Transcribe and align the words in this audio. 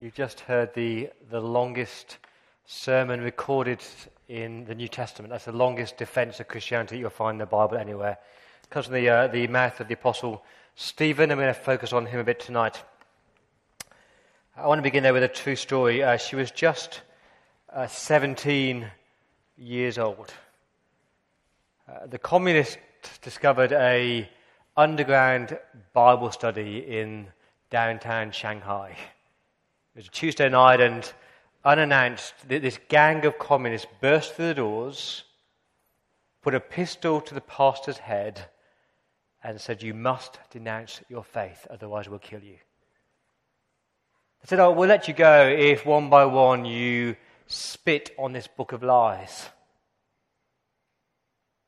You've 0.00 0.14
just 0.14 0.38
heard 0.38 0.74
the, 0.74 1.10
the 1.28 1.40
longest 1.40 2.18
sermon 2.66 3.20
recorded 3.20 3.80
in 4.28 4.64
the 4.64 4.74
New 4.76 4.86
Testament. 4.86 5.32
That's 5.32 5.46
the 5.46 5.50
longest 5.50 5.96
defense 5.96 6.38
of 6.38 6.46
Christianity 6.46 6.98
you'll 6.98 7.10
find 7.10 7.34
in 7.34 7.38
the 7.40 7.46
Bible 7.46 7.76
anywhere. 7.76 8.16
It 8.62 8.70
comes 8.70 8.86
from 8.86 8.94
the, 8.94 9.08
uh, 9.08 9.26
the 9.26 9.48
mouth 9.48 9.80
of 9.80 9.88
the 9.88 9.94
Apostle 9.94 10.44
Stephen. 10.76 11.32
I'm 11.32 11.38
going 11.38 11.52
to 11.52 11.60
focus 11.60 11.92
on 11.92 12.06
him 12.06 12.20
a 12.20 12.24
bit 12.24 12.38
tonight. 12.38 12.80
I 14.56 14.68
want 14.68 14.78
to 14.78 14.84
begin 14.84 15.02
there 15.02 15.12
with 15.12 15.24
a 15.24 15.28
true 15.28 15.56
story. 15.56 16.00
Uh, 16.00 16.16
she 16.16 16.36
was 16.36 16.52
just 16.52 17.00
uh, 17.72 17.88
17 17.88 18.88
years 19.56 19.98
old. 19.98 20.32
Uh, 21.88 22.06
the 22.06 22.18
communists 22.18 22.78
discovered 23.20 23.72
a 23.72 24.30
underground 24.76 25.58
Bible 25.92 26.30
study 26.30 26.78
in 26.86 27.26
downtown 27.68 28.30
Shanghai. 28.30 28.96
It 29.98 30.02
was 30.02 30.06
a 30.06 30.10
Tuesday 30.12 30.48
night, 30.48 30.80
and 30.80 31.12
unannounced, 31.64 32.32
this 32.46 32.78
gang 32.88 33.26
of 33.26 33.36
communists 33.36 33.88
burst 34.00 34.32
through 34.32 34.46
the 34.46 34.54
doors, 34.54 35.24
put 36.40 36.54
a 36.54 36.60
pistol 36.60 37.20
to 37.20 37.34
the 37.34 37.40
pastor's 37.40 37.98
head, 37.98 38.44
and 39.42 39.60
said, 39.60 39.82
You 39.82 39.94
must 39.94 40.38
denounce 40.50 41.00
your 41.08 41.24
faith, 41.24 41.66
otherwise, 41.68 42.08
we'll 42.08 42.20
kill 42.20 42.38
you. 42.38 42.58
They 44.40 44.46
said, 44.46 44.60
Oh, 44.60 44.70
we'll 44.70 44.88
let 44.88 45.08
you 45.08 45.14
go 45.14 45.48
if 45.48 45.84
one 45.84 46.08
by 46.08 46.26
one 46.26 46.64
you 46.64 47.16
spit 47.48 48.14
on 48.20 48.32
this 48.32 48.46
book 48.46 48.70
of 48.70 48.84
lies. 48.84 49.48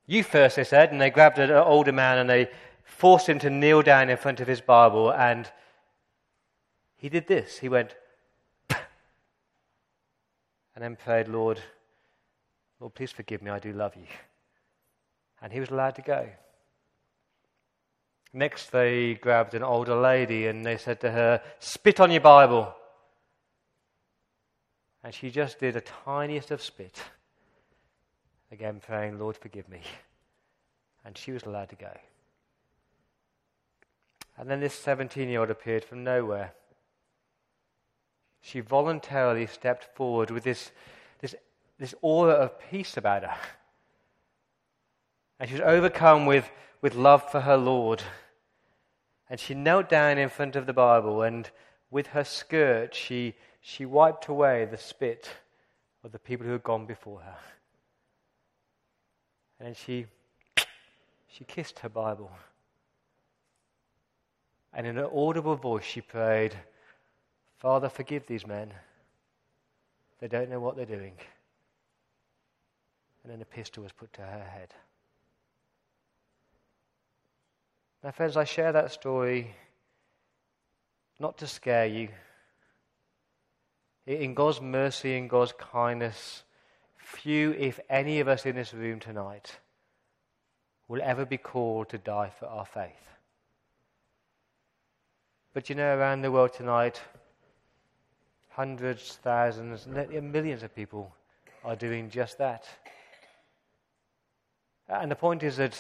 You 0.06 0.22
first, 0.22 0.54
they 0.54 0.62
said, 0.62 0.92
and 0.92 1.00
they 1.00 1.10
grabbed 1.10 1.40
an 1.40 1.50
older 1.50 1.90
man 1.90 2.18
and 2.18 2.30
they 2.30 2.48
forced 2.84 3.28
him 3.28 3.40
to 3.40 3.50
kneel 3.50 3.82
down 3.82 4.08
in 4.08 4.16
front 4.16 4.38
of 4.38 4.46
his 4.46 4.60
Bible, 4.60 5.10
and 5.10 5.50
he 6.96 7.08
did 7.08 7.26
this. 7.26 7.58
He 7.58 7.68
went, 7.68 7.96
and 10.80 10.96
then 10.96 10.96
prayed, 10.96 11.28
Lord, 11.28 11.60
Lord, 12.80 12.94
please 12.94 13.12
forgive 13.12 13.42
me, 13.42 13.50
I 13.50 13.58
do 13.58 13.70
love 13.74 13.94
you. 13.96 14.06
And 15.42 15.52
he 15.52 15.60
was 15.60 15.68
allowed 15.68 15.96
to 15.96 16.02
go. 16.02 16.26
Next, 18.32 18.72
they 18.72 19.12
grabbed 19.12 19.52
an 19.52 19.62
older 19.62 19.94
lady 19.94 20.46
and 20.46 20.64
they 20.64 20.78
said 20.78 20.98
to 21.02 21.10
her, 21.10 21.42
Spit 21.58 22.00
on 22.00 22.10
your 22.10 22.22
Bible. 22.22 22.74
And 25.04 25.12
she 25.12 25.30
just 25.30 25.60
did 25.60 25.74
the 25.74 25.82
tiniest 25.82 26.50
of 26.50 26.62
spit. 26.62 26.98
Again, 28.50 28.80
praying, 28.80 29.18
Lord, 29.18 29.36
forgive 29.36 29.68
me. 29.68 29.82
And 31.04 31.16
she 31.16 31.32
was 31.32 31.42
allowed 31.42 31.68
to 31.68 31.76
go. 31.76 31.94
And 34.38 34.48
then 34.48 34.60
this 34.60 34.74
17 34.74 35.28
year 35.28 35.40
old 35.40 35.50
appeared 35.50 35.84
from 35.84 36.04
nowhere 36.04 36.54
she 38.40 38.60
voluntarily 38.60 39.46
stepped 39.46 39.84
forward 39.96 40.30
with 40.30 40.44
this, 40.44 40.72
this, 41.20 41.34
this 41.78 41.94
aura 42.02 42.32
of 42.32 42.58
peace 42.70 42.96
about 42.96 43.22
her. 43.22 43.36
And 45.38 45.48
she 45.48 45.54
was 45.54 45.62
overcome 45.64 46.26
with, 46.26 46.50
with 46.80 46.94
love 46.94 47.30
for 47.30 47.40
her 47.40 47.56
Lord. 47.56 48.02
And 49.28 49.38
she 49.38 49.54
knelt 49.54 49.88
down 49.88 50.18
in 50.18 50.28
front 50.28 50.56
of 50.56 50.66
the 50.66 50.72
Bible, 50.72 51.22
and 51.22 51.48
with 51.90 52.08
her 52.08 52.24
skirt, 52.24 52.94
she, 52.94 53.34
she 53.60 53.84
wiped 53.84 54.28
away 54.28 54.64
the 54.64 54.76
spit 54.76 55.30
of 56.02 56.12
the 56.12 56.18
people 56.18 56.46
who 56.46 56.52
had 56.52 56.62
gone 56.62 56.86
before 56.86 57.20
her. 57.20 57.36
And 59.60 59.76
she, 59.76 60.06
she 61.28 61.44
kissed 61.44 61.80
her 61.80 61.88
Bible. 61.88 62.30
And 64.72 64.86
in 64.86 64.98
an 64.98 65.08
audible 65.14 65.56
voice, 65.56 65.84
she 65.84 66.00
prayed, 66.00 66.56
Father, 67.60 67.90
forgive 67.90 68.26
these 68.26 68.46
men. 68.46 68.72
They 70.18 70.28
don't 70.28 70.50
know 70.50 70.60
what 70.60 70.76
they're 70.76 70.86
doing. 70.86 71.12
And 73.22 73.30
then 73.30 73.42
a 73.42 73.44
pistol 73.44 73.82
was 73.82 73.92
put 73.92 74.12
to 74.14 74.22
her 74.22 74.44
head. 74.44 74.72
Now, 78.02 78.12
friends, 78.12 78.38
I 78.38 78.44
share 78.44 78.72
that 78.72 78.92
story 78.92 79.54
not 81.18 81.36
to 81.38 81.46
scare 81.46 81.84
you. 81.84 82.08
In 84.06 84.32
God's 84.32 84.62
mercy 84.62 85.18
and 85.18 85.28
God's 85.28 85.52
kindness, 85.52 86.44
few, 86.96 87.52
if 87.52 87.78
any 87.90 88.20
of 88.20 88.28
us 88.28 88.46
in 88.46 88.56
this 88.56 88.72
room 88.72 89.00
tonight, 89.00 89.58
will 90.88 91.02
ever 91.02 91.26
be 91.26 91.36
called 91.36 91.90
to 91.90 91.98
die 91.98 92.32
for 92.38 92.46
our 92.46 92.64
faith. 92.64 93.10
But 95.52 95.68
you 95.68 95.74
know, 95.74 95.94
around 95.94 96.22
the 96.22 96.32
world 96.32 96.54
tonight, 96.54 97.02
hundreds, 98.50 99.18
thousands, 99.22 99.86
millions 99.86 100.62
of 100.62 100.74
people 100.74 101.14
are 101.64 101.76
doing 101.76 102.10
just 102.10 102.38
that. 102.38 102.64
And 104.88 105.10
the 105.10 105.16
point 105.16 105.42
is 105.42 105.56
that 105.56 105.78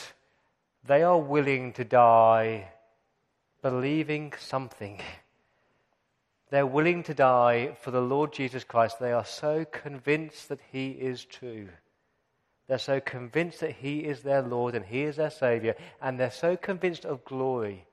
they 0.86 1.02
are 1.02 1.18
willing 1.18 1.72
to 1.74 1.84
die 1.84 2.68
believing 3.62 4.32
something. 4.38 5.00
They're 6.50 6.66
willing 6.66 7.02
to 7.04 7.14
die 7.14 7.76
for 7.80 7.90
the 7.90 8.00
Lord 8.00 8.32
Jesus 8.32 8.64
Christ. 8.64 8.98
They 8.98 9.12
are 9.12 9.24
so 9.24 9.64
convinced 9.64 10.48
that 10.48 10.60
He 10.72 10.90
is 10.90 11.24
true. 11.24 11.68
They're 12.66 12.78
so 12.78 13.00
convinced 13.00 13.60
that 13.60 13.72
He 13.72 14.00
is 14.00 14.22
their 14.22 14.42
Lord 14.42 14.74
and 14.74 14.84
He 14.84 15.02
is 15.02 15.16
their 15.16 15.30
Savior. 15.30 15.74
And 16.00 16.18
they're 16.18 16.30
so 16.30 16.56
convinced 16.56 17.04
of 17.04 17.24
glory. 17.24 17.84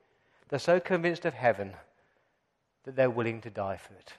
They're 0.48 0.58
so 0.58 0.80
convinced 0.80 1.24
of 1.24 1.34
heaven 1.34 1.74
that 2.84 2.96
they're 2.96 3.10
willing 3.10 3.40
to 3.42 3.50
die 3.50 3.76
for 3.76 3.94
it. 3.94 4.14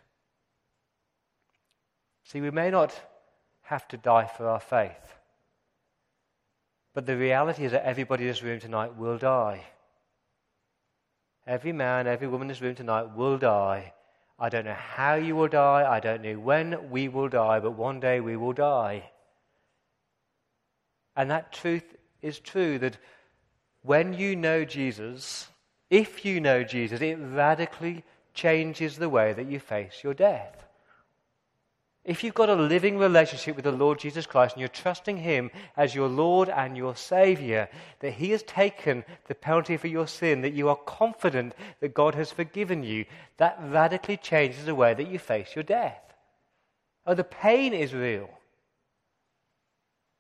See, 2.30 2.42
we 2.42 2.52
may 2.52 2.70
not 2.70 2.94
have 3.64 3.88
to 3.88 3.98
die 3.98 4.30
for 4.38 4.48
our 4.48 4.60
faith, 4.60 5.16
but 6.94 7.08
the 7.08 7.18
reality 7.18 7.66
is 7.66 7.72
that 7.72 7.84
everybody 7.84 8.26
in 8.26 8.30
this 8.30 8.44
room 8.44 8.60
tonight 8.60 8.96
will 8.96 9.18
die. 9.18 9.66
Every 11.48 11.72
man, 11.72 12.06
every 12.06 12.28
woman 12.28 12.46
in 12.46 12.50
this 12.50 12.62
room 12.62 12.76
tonight 12.76 13.16
will 13.16 13.40
die. 13.40 13.94
I 14.38 14.50
don't 14.50 14.66
know 14.66 14.78
how 14.78 15.16
you 15.16 15.36
will 15.36 15.48
die. 15.48 15.92
I 15.92 16.00
don't 16.00 16.22
know 16.22 16.36
when 16.36 16.92
we 16.92 17.08
will 17.08 17.30
die, 17.30 17.60
but 17.60 17.72
one 17.72 18.00
day 18.00 18.20
we 18.20 18.38
will 18.38 18.54
die. 18.54 19.10
And 21.16 21.32
that 21.32 21.52
truth 21.52 21.96
is 22.22 22.38
true 22.38 22.78
that 22.78 23.00
when 23.82 24.14
you 24.14 24.36
know 24.36 24.66
Jesus, 24.66 25.48
if 25.90 26.24
you 26.24 26.40
know 26.40 26.64
Jesus, 26.64 27.02
it 27.02 27.16
radically 27.16 28.04
changes 28.36 28.98
the 28.98 29.10
way 29.10 29.34
that 29.34 29.48
you 29.48 29.60
face 29.60 30.04
your 30.04 30.14
death. 30.14 30.69
If 32.10 32.24
you've 32.24 32.34
got 32.34 32.50
a 32.50 32.56
living 32.56 32.98
relationship 32.98 33.56
with 33.56 33.66
the 33.66 33.72
Lord 33.72 34.00
Jesus 34.00 34.26
Christ 34.26 34.56
and 34.56 34.62
you're 34.62 34.68
trusting 34.68 35.18
Him 35.18 35.52
as 35.78 35.94
your 35.94 36.08
Lord 36.08 36.50
and 36.50 36.76
your 36.76 36.96
Savior, 36.96 37.70
that 38.00 38.14
He 38.14 38.32
has 38.32 38.42
taken 38.42 39.04
the 39.28 39.36
penalty 39.36 39.78
for 39.78 39.86
your 39.86 40.08
sin, 40.08 40.42
that 40.42 40.54
you 40.54 40.70
are 40.70 40.76
confident 40.76 41.54
that 41.82 41.94
God 41.94 42.16
has 42.16 42.32
forgiven 42.32 42.82
you, 42.82 43.06
that 43.38 43.60
radically 43.62 44.18
changes 44.18 44.66
the 44.66 44.74
way 44.74 44.96
that 44.96 45.08
you 45.08 45.20
face 45.20 45.56
your 45.56 45.62
death. 45.62 46.02
Oh, 47.06 47.14
the 47.14 47.24
pain 47.24 47.76
is 47.76 47.94
real, 47.94 48.32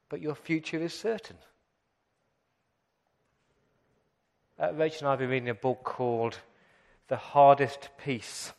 but 0.09 0.21
your 0.21 0.35
future 0.35 0.77
is 0.77 0.93
certain. 0.93 1.37
Uh, 4.59 4.73
Rachel 4.73 4.99
and 4.99 5.07
I 5.07 5.11
have 5.13 5.19
been 5.21 5.29
reading 5.29 5.49
a 5.49 5.55
book 5.55 5.83
called 5.83 6.37
The 7.07 7.17
Hardest 7.17 7.89
Peace. 7.97 8.53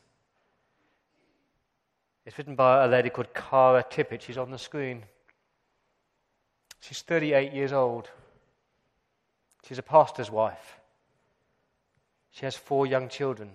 It's 2.26 2.36
written 2.36 2.54
by 2.54 2.84
a 2.84 2.88
lady 2.88 3.10
called 3.10 3.32
Kara 3.34 3.82
Tippett. 3.82 4.20
She's 4.20 4.38
on 4.38 4.50
the 4.50 4.58
screen. 4.58 5.04
She's 6.80 7.02
38 7.02 7.52
years 7.52 7.72
old. 7.72 8.08
She's 9.66 9.78
a 9.78 9.82
pastor's 9.82 10.30
wife. 10.30 10.80
She 12.30 12.44
has 12.44 12.56
four 12.56 12.86
young 12.86 13.08
children. 13.08 13.50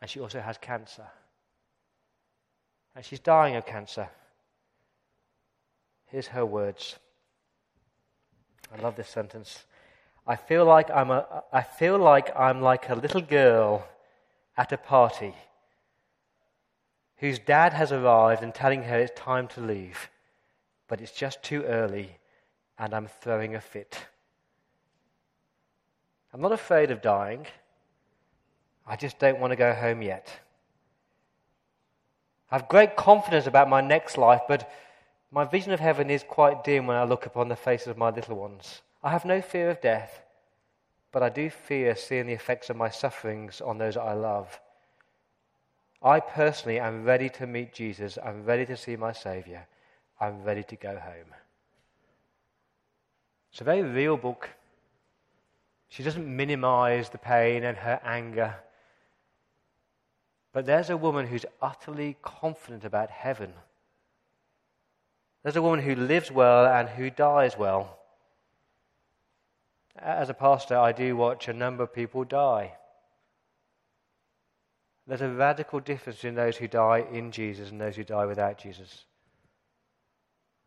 And 0.00 0.10
she 0.10 0.20
also 0.20 0.40
has 0.40 0.58
cancer. 0.58 1.06
And 2.94 3.04
she's 3.04 3.20
dying 3.20 3.56
of 3.56 3.66
cancer. 3.66 4.08
Here's 6.06 6.28
her 6.28 6.44
words. 6.44 6.96
I 8.72 8.80
love 8.80 8.96
this 8.96 9.08
sentence. 9.08 9.64
I 10.26 10.36
feel 10.36 10.64
like 10.64 10.90
I'm 10.90 11.10
a, 11.10 11.42
I 11.52 11.62
feel 11.62 11.98
like 11.98 12.30
I'm 12.38 12.60
like 12.60 12.88
a 12.88 12.94
little 12.94 13.20
girl 13.20 13.86
at 14.56 14.72
a 14.72 14.76
party 14.76 15.34
whose 17.24 17.38
dad 17.38 17.72
has 17.72 17.90
arrived 17.90 18.42
and 18.42 18.54
telling 18.54 18.82
her 18.82 18.98
it's 18.98 19.18
time 19.18 19.48
to 19.48 19.58
leave, 19.58 20.10
but 20.88 21.00
it's 21.00 21.10
just 21.10 21.42
too 21.42 21.62
early 21.62 22.18
and 22.78 22.92
I'm 22.92 23.06
throwing 23.06 23.54
a 23.54 23.62
fit. 23.62 24.08
I'm 26.34 26.42
not 26.42 26.52
afraid 26.52 26.90
of 26.90 27.00
dying. 27.00 27.46
I 28.86 28.96
just 28.96 29.18
don't 29.18 29.40
want 29.40 29.52
to 29.52 29.56
go 29.56 29.72
home 29.72 30.02
yet. 30.02 30.38
I 32.50 32.56
have 32.58 32.68
great 32.68 32.94
confidence 32.94 33.46
about 33.46 33.70
my 33.70 33.80
next 33.80 34.18
life, 34.18 34.42
but 34.46 34.70
my 35.30 35.44
vision 35.44 35.72
of 35.72 35.80
heaven 35.80 36.10
is 36.10 36.22
quite 36.28 36.62
dim 36.62 36.86
when 36.86 36.98
I 36.98 37.04
look 37.04 37.24
upon 37.24 37.48
the 37.48 37.56
faces 37.56 37.88
of 37.88 37.96
my 37.96 38.10
little 38.10 38.36
ones. 38.36 38.82
I 39.02 39.08
have 39.08 39.24
no 39.24 39.40
fear 39.40 39.70
of 39.70 39.80
death, 39.80 40.22
but 41.10 41.22
I 41.22 41.30
do 41.30 41.48
fear 41.48 41.96
seeing 41.96 42.26
the 42.26 42.34
effects 42.34 42.68
of 42.68 42.76
my 42.76 42.90
sufferings 42.90 43.62
on 43.62 43.78
those 43.78 43.96
I 43.96 44.12
love. 44.12 44.60
I 46.04 46.20
personally 46.20 46.78
am 46.78 47.04
ready 47.04 47.30
to 47.30 47.46
meet 47.46 47.72
Jesus. 47.72 48.18
I'm 48.22 48.44
ready 48.44 48.66
to 48.66 48.76
see 48.76 48.94
my 48.94 49.12
Savior. 49.12 49.66
I'm 50.20 50.44
ready 50.44 50.62
to 50.64 50.76
go 50.76 50.90
home. 50.90 51.32
It's 53.50 53.62
a 53.62 53.64
very 53.64 53.82
real 53.82 54.18
book. 54.18 54.50
She 55.88 56.02
doesn't 56.02 56.26
minimize 56.26 57.08
the 57.08 57.16
pain 57.16 57.64
and 57.64 57.78
her 57.78 58.00
anger. 58.04 58.54
But 60.52 60.66
there's 60.66 60.90
a 60.90 60.96
woman 60.96 61.26
who's 61.26 61.46
utterly 61.62 62.18
confident 62.20 62.84
about 62.84 63.10
heaven. 63.10 63.54
There's 65.42 65.56
a 65.56 65.62
woman 65.62 65.80
who 65.80 65.94
lives 65.94 66.30
well 66.30 66.66
and 66.66 66.86
who 66.86 67.08
dies 67.08 67.56
well. 67.56 67.98
As 69.96 70.28
a 70.28 70.34
pastor, 70.34 70.76
I 70.76 70.92
do 70.92 71.16
watch 71.16 71.48
a 71.48 71.54
number 71.54 71.82
of 71.82 71.94
people 71.94 72.24
die. 72.24 72.74
There's 75.06 75.20
a 75.20 75.28
radical 75.28 75.80
difference 75.80 76.24
in 76.24 76.34
those 76.34 76.56
who 76.56 76.68
die 76.68 77.04
in 77.12 77.30
Jesus 77.30 77.70
and 77.70 77.80
those 77.80 77.96
who 77.96 78.04
die 78.04 78.24
without 78.24 78.58
Jesus. 78.58 79.04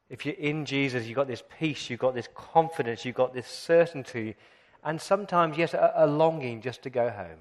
If 0.09 0.25
you're 0.25 0.35
in 0.35 0.65
Jesus, 0.65 1.05
you've 1.05 1.15
got 1.15 1.27
this 1.27 1.43
peace, 1.59 1.89
you've 1.89 1.99
got 1.99 2.13
this 2.13 2.29
confidence, 2.33 3.03
you've 3.03 3.15
got 3.15 3.33
this 3.33 3.47
certainty, 3.47 4.35
and 4.83 5.01
sometimes, 5.01 5.57
yes, 5.57 5.73
a, 5.73 5.91
a 5.95 6.07
longing 6.07 6.61
just 6.61 6.83
to 6.83 6.89
go 6.89 7.09
home. 7.09 7.39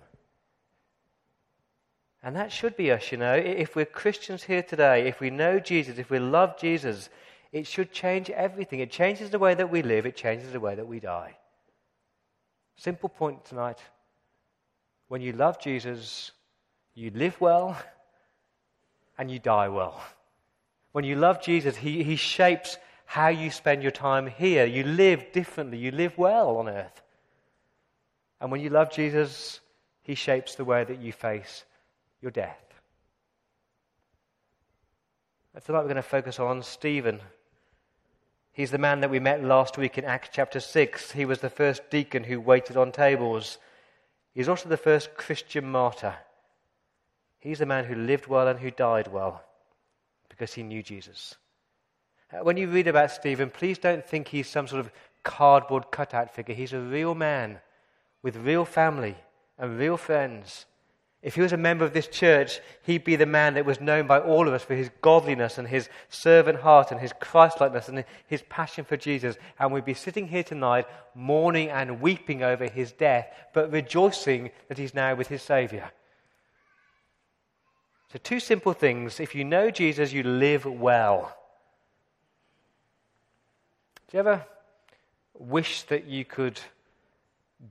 And 2.22 2.34
that 2.34 2.50
should 2.50 2.76
be 2.76 2.90
us, 2.90 3.12
you 3.12 3.18
know. 3.18 3.34
If 3.34 3.76
we're 3.76 3.84
Christians 3.84 4.42
here 4.42 4.62
today, 4.62 5.06
if 5.06 5.20
we 5.20 5.30
know 5.30 5.60
Jesus, 5.60 5.98
if 5.98 6.10
we 6.10 6.18
love 6.18 6.58
Jesus, 6.58 7.08
it 7.52 7.66
should 7.66 7.92
change 7.92 8.30
everything. 8.30 8.80
It 8.80 8.90
changes 8.90 9.30
the 9.30 9.38
way 9.38 9.54
that 9.54 9.70
we 9.70 9.82
live, 9.82 10.06
it 10.06 10.16
changes 10.16 10.50
the 10.50 10.58
way 10.58 10.74
that 10.74 10.88
we 10.88 10.98
die. 10.98 11.36
Simple 12.76 13.08
point 13.08 13.44
tonight. 13.44 13.78
When 15.08 15.20
you 15.20 15.32
love 15.32 15.60
Jesus, 15.60 16.32
you 16.96 17.12
live 17.14 17.40
well 17.40 17.78
and 19.16 19.30
you 19.30 19.38
die 19.38 19.68
well. 19.68 20.02
When 20.90 21.04
you 21.04 21.14
love 21.14 21.40
Jesus, 21.40 21.76
he, 21.76 22.02
he 22.02 22.16
shapes 22.16 22.78
how 23.04 23.28
you 23.28 23.50
spend 23.50 23.82
your 23.82 23.92
time 23.92 24.26
here. 24.26 24.66
You 24.66 24.82
live 24.82 25.30
differently, 25.32 25.78
you 25.78 25.92
live 25.92 26.18
well 26.18 26.56
on 26.56 26.68
earth. 26.68 27.02
And 28.40 28.50
when 28.50 28.60
you 28.60 28.70
love 28.70 28.90
Jesus, 28.90 29.60
He 30.02 30.14
shapes 30.14 30.54
the 30.54 30.64
way 30.64 30.84
that 30.84 31.00
you 31.00 31.12
face 31.12 31.64
your 32.20 32.30
death. 32.30 32.60
Tonight 35.64 35.80
we're 35.80 35.84
going 35.84 35.96
to 35.96 36.02
focus 36.02 36.38
on 36.38 36.62
Stephen. 36.62 37.20
He's 38.52 38.70
the 38.70 38.78
man 38.78 39.00
that 39.00 39.10
we 39.10 39.20
met 39.20 39.42
last 39.42 39.78
week 39.78 39.96
in 39.96 40.04
Acts 40.04 40.28
chapter 40.32 40.60
6. 40.60 41.12
He 41.12 41.24
was 41.24 41.40
the 41.40 41.48
first 41.48 41.88
deacon 41.88 42.24
who 42.24 42.40
waited 42.40 42.76
on 42.76 42.92
tables. 42.92 43.56
He's 44.34 44.50
also 44.50 44.68
the 44.68 44.76
first 44.76 45.14
Christian 45.14 45.66
martyr. 45.70 46.14
He's 47.46 47.60
the 47.60 47.66
man 47.66 47.84
who 47.84 47.94
lived 47.94 48.26
well 48.26 48.48
and 48.48 48.58
who 48.58 48.72
died 48.72 49.06
well 49.06 49.40
because 50.28 50.52
he 50.52 50.64
knew 50.64 50.82
Jesus. 50.82 51.36
Uh, 52.32 52.42
when 52.42 52.56
you 52.56 52.66
read 52.66 52.88
about 52.88 53.12
Stephen, 53.12 53.50
please 53.50 53.78
don't 53.78 54.04
think 54.04 54.26
he's 54.26 54.48
some 54.48 54.66
sort 54.66 54.80
of 54.80 54.90
cardboard 55.22 55.92
cutout 55.92 56.34
figure. 56.34 56.56
He's 56.56 56.72
a 56.72 56.80
real 56.80 57.14
man 57.14 57.60
with 58.20 58.34
real 58.34 58.64
family 58.64 59.14
and 59.58 59.78
real 59.78 59.96
friends. 59.96 60.66
If 61.22 61.36
he 61.36 61.40
was 61.40 61.52
a 61.52 61.56
member 61.56 61.84
of 61.84 61.92
this 61.92 62.08
church, 62.08 62.58
he'd 62.82 63.04
be 63.04 63.14
the 63.14 63.26
man 63.26 63.54
that 63.54 63.64
was 63.64 63.80
known 63.80 64.08
by 64.08 64.18
all 64.18 64.48
of 64.48 64.54
us 64.54 64.64
for 64.64 64.74
his 64.74 64.90
godliness 65.00 65.56
and 65.56 65.68
his 65.68 65.88
servant 66.08 66.58
heart 66.58 66.90
and 66.90 67.00
his 67.00 67.12
Christlikeness 67.20 67.88
and 67.88 68.04
his 68.26 68.42
passion 68.48 68.84
for 68.84 68.96
Jesus. 68.96 69.36
And 69.60 69.72
we'd 69.72 69.84
be 69.84 69.94
sitting 69.94 70.26
here 70.26 70.42
tonight 70.42 70.86
mourning 71.14 71.70
and 71.70 72.00
weeping 72.00 72.42
over 72.42 72.68
his 72.68 72.90
death, 72.90 73.32
but 73.54 73.70
rejoicing 73.70 74.50
that 74.66 74.78
he's 74.78 74.94
now 74.94 75.14
with 75.14 75.28
his 75.28 75.42
Savior. 75.42 75.92
So, 78.12 78.18
two 78.22 78.40
simple 78.40 78.72
things. 78.72 79.20
If 79.20 79.34
you 79.34 79.44
know 79.44 79.70
Jesus, 79.70 80.12
you 80.12 80.22
live 80.22 80.64
well. 80.64 81.36
Do 84.08 84.16
you 84.16 84.20
ever 84.20 84.46
wish 85.34 85.82
that 85.84 86.06
you 86.06 86.24
could 86.24 86.60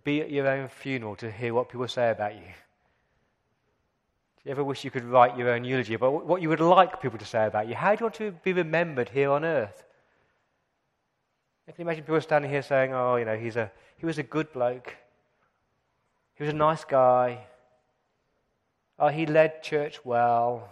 be 0.04 0.22
at 0.22 0.32
your 0.32 0.48
own 0.48 0.68
funeral 0.68 1.16
to 1.18 1.32
hear 1.32 1.54
what 1.54 1.70
people 1.70 1.88
say 1.88 2.10
about 2.10 2.34
you? 2.34 2.42
Do 2.42 4.50
you 4.50 4.52
ever 4.52 4.64
wish 4.64 4.84
you 4.84 4.92
could 4.92 5.06
write 5.06 5.38
your 5.38 5.50
own 5.50 5.64
eulogy 5.64 5.94
about 5.94 6.26
what 6.26 6.42
you 6.42 6.50
would 6.50 6.60
like 6.60 7.02
people 7.02 7.18
to 7.18 7.26
say 7.26 7.48
about 7.48 7.68
you? 7.68 7.76
How 7.76 7.96
do 7.96 8.00
you 8.00 8.06
want 8.06 8.16
to 8.16 8.32
be 8.32 8.54
remembered 8.54 9.10
here 9.10 9.32
on 9.32 9.46
earth? 9.46 9.84
I 11.68 11.72
can 11.72 11.82
imagine 11.82 12.04
people 12.04 12.22
standing 12.22 12.52
here 12.52 12.62
saying, 12.62 12.94
oh, 12.94 13.16
you 13.16 13.26
know, 13.26 13.38
he's 13.38 13.56
a, 13.56 13.72
he 13.98 14.06
was 14.06 14.20
a 14.20 14.24
good 14.24 14.52
bloke. 14.52 14.96
He 16.36 16.44
was 16.44 16.54
a 16.54 16.56
nice 16.56 16.84
guy. 16.84 17.40
Oh, 18.98 19.10
he 19.10 19.26
led 19.26 19.62
church 19.62 20.04
well. 20.06 20.72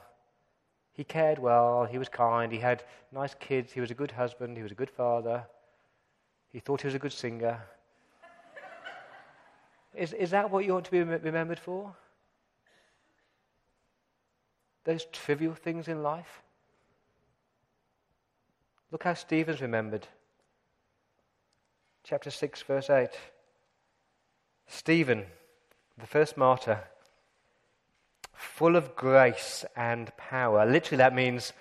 He 0.93 1.03
cared 1.03 1.39
well. 1.39 1.85
He 1.85 1.97
was 1.97 2.09
kind. 2.09 2.51
He 2.51 2.59
had 2.59 2.83
nice 3.11 3.33
kids. 3.33 3.73
He 3.73 3.81
was 3.81 3.91
a 3.91 3.95
good 3.95 4.11
husband. 4.11 4.55
He 4.55 4.63
was 4.63 4.71
a 4.71 4.75
good 4.75 4.89
father. 4.89 5.45
He 6.51 6.59
thought 6.59 6.81
he 6.81 6.87
was 6.87 6.95
a 6.95 6.99
good 6.99 7.11
singer. 7.11 7.59
is, 9.95 10.13
is 10.13 10.31
that 10.31 10.51
what 10.51 10.65
you 10.65 10.73
want 10.73 10.85
to 10.85 10.91
be 10.91 11.01
remembered 11.01 11.59
for? 11.59 11.93
Those 14.85 15.05
trivial 15.11 15.55
things 15.55 15.87
in 15.87 16.03
life? 16.03 16.43
Look 18.91 19.03
how 19.03 19.15
Stephen's 19.15 19.61
remembered. 19.61 20.07
Chapter 22.03 22.29
6, 22.29 22.61
verse 22.63 22.89
8. 22.89 23.09
Stephen, 24.67 25.25
the 25.97 26.05
first 26.05 26.37
martyr, 26.37 26.83
full 28.33 28.75
of 28.75 28.95
grace 28.95 29.63
and 29.75 30.15
power. 30.17 30.65
Literally, 30.65 30.97
that 30.97 31.15
means 31.15 31.53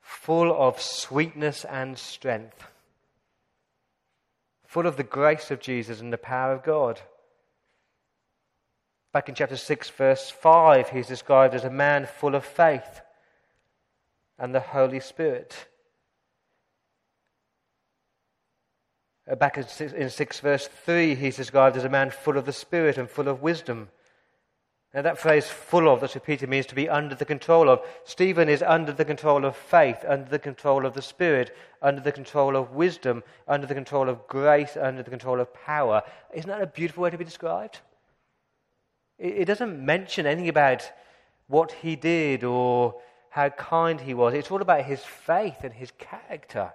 full 0.00 0.52
of 0.52 0.80
sweetness 0.80 1.64
and 1.64 1.98
strength. 1.98 2.64
Full 4.66 4.86
of 4.86 4.96
the 4.96 5.02
grace 5.02 5.50
of 5.50 5.60
Jesus 5.60 6.00
and 6.00 6.12
the 6.12 6.18
power 6.18 6.52
of 6.52 6.62
God. 6.62 7.00
Back 9.12 9.28
in 9.28 9.34
chapter 9.34 9.56
6, 9.56 9.90
verse 9.90 10.30
5, 10.30 10.88
he's 10.88 11.06
described 11.06 11.54
as 11.54 11.64
a 11.64 11.70
man 11.70 12.06
full 12.06 12.34
of 12.34 12.44
faith 12.44 13.02
and 14.38 14.54
the 14.54 14.60
Holy 14.60 15.00
Spirit. 15.00 15.68
Back 19.38 19.58
in 19.58 20.08
6, 20.10 20.40
verse 20.40 20.66
3, 20.66 21.14
he's 21.14 21.36
described 21.36 21.76
as 21.76 21.84
a 21.84 21.90
man 21.90 22.10
full 22.10 22.38
of 22.38 22.46
the 22.46 22.52
Spirit 22.52 22.96
and 22.96 23.08
full 23.08 23.28
of 23.28 23.42
wisdom. 23.42 23.88
Now, 24.94 25.00
that 25.02 25.18
phrase, 25.18 25.46
full 25.48 25.88
of, 25.88 26.00
that's 26.00 26.14
repeated, 26.14 26.50
means 26.50 26.66
to 26.66 26.74
be 26.74 26.86
under 26.86 27.14
the 27.14 27.24
control 27.24 27.70
of. 27.70 27.80
Stephen 28.04 28.50
is 28.50 28.62
under 28.62 28.92
the 28.92 29.06
control 29.06 29.46
of 29.46 29.56
faith, 29.56 30.04
under 30.06 30.28
the 30.28 30.38
control 30.38 30.84
of 30.84 30.92
the 30.92 31.00
Spirit, 31.00 31.56
under 31.80 32.02
the 32.02 32.12
control 32.12 32.56
of 32.56 32.72
wisdom, 32.72 33.22
under 33.48 33.66
the 33.66 33.74
control 33.74 34.10
of 34.10 34.26
grace, 34.26 34.76
under 34.76 35.02
the 35.02 35.08
control 35.08 35.40
of 35.40 35.52
power. 35.54 36.02
Isn't 36.34 36.50
that 36.50 36.60
a 36.60 36.66
beautiful 36.66 37.04
way 37.04 37.10
to 37.10 37.16
be 37.16 37.24
described? 37.24 37.80
It, 39.18 39.38
it 39.38 39.44
doesn't 39.46 39.82
mention 39.82 40.26
anything 40.26 40.50
about 40.50 40.90
what 41.46 41.72
he 41.72 41.96
did 41.96 42.44
or 42.44 43.00
how 43.30 43.48
kind 43.48 43.98
he 43.98 44.12
was. 44.12 44.34
It's 44.34 44.50
all 44.50 44.60
about 44.60 44.84
his 44.84 45.00
faith 45.00 45.64
and 45.64 45.72
his 45.72 45.90
character. 45.92 46.70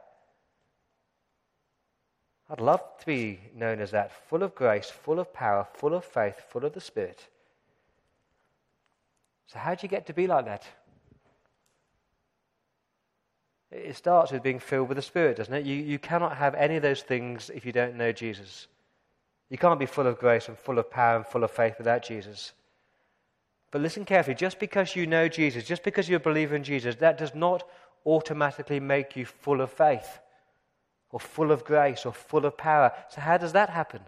I'd 2.50 2.62
love 2.62 2.82
to 3.02 3.06
be 3.06 3.42
known 3.54 3.80
as 3.80 3.92
that 3.92 4.12
full 4.28 4.42
of 4.42 4.56
grace, 4.56 4.90
full 4.90 5.20
of 5.20 5.32
power, 5.36 5.68
full 5.76 5.94
of 5.94 6.04
faith, 6.04 6.42
full 6.50 6.66
of 6.66 6.74
the 6.74 6.82
Spirit. 6.82 7.28
So, 9.48 9.60
how 9.60 9.76
do 9.76 9.80
you 9.82 9.90
get 9.90 10.06
to 10.08 10.14
be 10.14 10.28
like 10.28 10.46
that? 10.46 10.68
It 13.72 13.96
starts 13.96 14.32
with 14.32 14.44
being 14.44 14.60
filled 14.60 14.88
with 14.88 14.96
the 14.98 15.02
Spirit, 15.02 15.38
doesn't 15.38 15.54
it? 15.54 15.66
You, 15.66 15.76
you 15.76 16.00
cannot 16.00 16.38
have 16.38 16.56
any 16.56 16.78
of 16.78 16.84
those 16.84 17.02
things 17.02 17.50
if 17.54 17.66
you 17.66 17.72
don't 17.72 17.96
know 17.96 18.12
Jesus. 18.12 18.68
You 19.50 19.58
can't 19.58 19.80
be 19.80 19.86
full 19.86 20.08
of 20.08 20.20
grace 20.20 20.48
and 20.48 20.58
full 20.58 20.80
of 20.80 20.90
power 20.90 21.18
and 21.18 21.26
full 21.26 21.44
of 21.44 21.52
faith 21.52 21.76
without 21.78 22.04
Jesus. 22.04 22.54
But 23.72 23.82
listen 23.82 24.06
carefully 24.06 24.36
just 24.36 24.60
because 24.60 24.96
you 24.96 25.06
know 25.06 25.28
Jesus, 25.28 25.66
just 25.66 25.84
because 25.84 26.08
you're 26.08 26.18
a 26.18 26.22
believer 26.22 26.56
in 26.56 26.64
Jesus, 26.64 26.96
that 26.96 27.18
does 27.18 27.36
not 27.36 27.64
automatically 28.06 28.80
make 28.80 29.16
you 29.16 29.26
full 29.26 29.60
of 29.60 29.72
faith 29.72 30.20
or 31.10 31.20
full 31.20 31.52
of 31.52 31.66
grace 31.66 32.06
or 32.06 32.14
full 32.14 32.46
of 32.46 32.58
power. 32.58 32.92
So, 33.10 33.22
how 33.22 33.38
does 33.38 33.54
that 33.54 33.70
happen? 33.70 34.02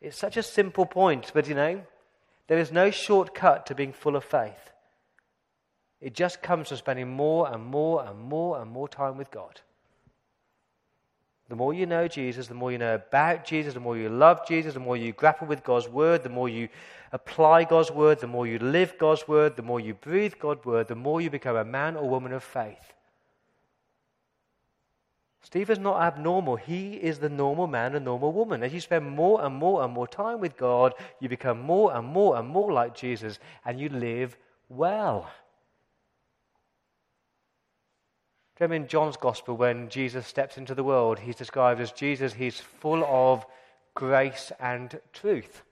It's 0.00 0.16
such 0.16 0.38
a 0.38 0.42
simple 0.42 0.86
point, 0.86 1.30
but 1.34 1.46
you 1.46 1.54
know, 1.54 1.82
there 2.50 2.58
is 2.58 2.72
no 2.72 2.90
shortcut 2.90 3.64
to 3.66 3.76
being 3.76 3.92
full 3.92 4.16
of 4.16 4.24
faith. 4.24 4.72
It 6.00 6.14
just 6.14 6.42
comes 6.42 6.66
from 6.66 6.78
spending 6.78 7.08
more 7.08 7.48
and 7.48 7.64
more 7.64 8.04
and 8.04 8.18
more 8.18 8.60
and 8.60 8.68
more 8.68 8.88
time 8.88 9.16
with 9.16 9.30
God. 9.30 9.60
The 11.48 11.54
more 11.54 11.72
you 11.72 11.86
know 11.86 12.08
Jesus, 12.08 12.48
the 12.48 12.54
more 12.54 12.72
you 12.72 12.78
know 12.78 12.96
about 12.96 13.44
Jesus, 13.44 13.74
the 13.74 13.78
more 13.78 13.96
you 13.96 14.08
love 14.08 14.48
Jesus, 14.48 14.74
the 14.74 14.80
more 14.80 14.96
you 14.96 15.12
grapple 15.12 15.46
with 15.46 15.62
God's 15.62 15.88
word, 15.88 16.24
the 16.24 16.28
more 16.28 16.48
you 16.48 16.68
apply 17.12 17.62
God's 17.62 17.92
word, 17.92 18.18
the 18.18 18.26
more 18.26 18.48
you 18.48 18.58
live 18.58 18.98
God's 18.98 19.28
word, 19.28 19.54
the 19.54 19.62
more 19.62 19.78
you 19.78 19.94
breathe 19.94 20.34
God's 20.40 20.64
word, 20.64 20.88
the 20.88 20.96
more 20.96 21.20
you 21.20 21.30
become 21.30 21.54
a 21.54 21.64
man 21.64 21.94
or 21.94 22.08
woman 22.08 22.32
of 22.32 22.42
faith. 22.42 22.94
Steve 25.42 25.70
is 25.70 25.78
not 25.78 26.00
abnormal. 26.02 26.56
He 26.56 26.94
is 26.94 27.18
the 27.18 27.28
normal 27.28 27.66
man 27.66 27.94
and 27.94 28.04
normal 28.04 28.32
woman. 28.32 28.62
As 28.62 28.74
you 28.74 28.80
spend 28.80 29.10
more 29.10 29.42
and 29.44 29.54
more 29.54 29.82
and 29.82 29.92
more 29.92 30.06
time 30.06 30.40
with 30.40 30.56
God, 30.56 30.94
you 31.18 31.28
become 31.28 31.60
more 31.60 31.94
and 31.96 32.06
more 32.06 32.36
and 32.36 32.48
more 32.48 32.72
like 32.72 32.94
Jesus, 32.94 33.38
and 33.64 33.80
you 33.80 33.88
live 33.88 34.36
well. 34.68 35.30
Remember 38.58 38.74
in 38.74 38.88
John's 38.88 39.16
Gospel 39.16 39.56
when 39.56 39.88
Jesus 39.88 40.26
steps 40.26 40.58
into 40.58 40.74
the 40.74 40.84
world, 40.84 41.18
he's 41.18 41.36
described 41.36 41.80
as 41.80 41.92
Jesus, 41.92 42.34
he's 42.34 42.60
full 42.60 43.02
of 43.04 43.46
grace 43.94 44.52
and 44.60 45.00
truth. 45.14 45.62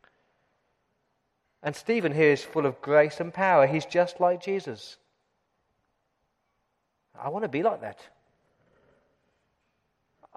And 1.63 1.77
Stephen 1.77 2.13
here 2.13 2.33
is 2.33 2.43
full 2.43 2.65
of 2.65 2.81
grace 2.81 3.21
and 3.21 3.35
power. 3.35 3.67
He's 3.67 3.85
just 3.85 4.21
like 4.21 4.43
Jesus. 4.43 4.97
I 7.21 7.29
want 7.29 7.45
to 7.45 7.49
be 7.49 7.63
like 7.63 7.83
that. 7.83 8.01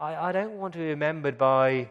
I, 0.01 0.29
I 0.29 0.31
don't 0.31 0.53
want 0.53 0.73
to 0.73 0.79
be 0.79 0.87
remembered 0.87 1.37
by 1.37 1.87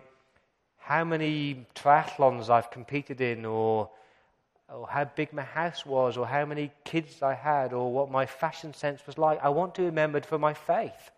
how 0.79 1.05
many 1.05 1.65
triathlons 1.77 2.51
I've 2.51 2.73
competed 2.73 3.21
in, 3.21 3.45
or, 3.45 3.89
or 4.69 4.89
how 4.89 5.05
big 5.05 5.33
my 5.33 5.43
house 5.43 5.87
was, 5.87 6.17
or 6.17 6.27
how 6.27 6.45
many 6.45 6.73
kids 6.85 7.23
I 7.23 7.35
had, 7.35 7.73
or 7.73 7.93
what 7.93 8.11
my 8.11 8.27
fashion 8.27 8.75
sense 8.75 9.07
was 9.07 9.17
like. 9.17 9.39
I 9.41 9.51
want 9.51 9.77
to 9.77 9.83
be 9.83 9.87
remembered 9.87 10.27
for 10.27 10.39
my 10.39 10.55
faith, 10.55 11.13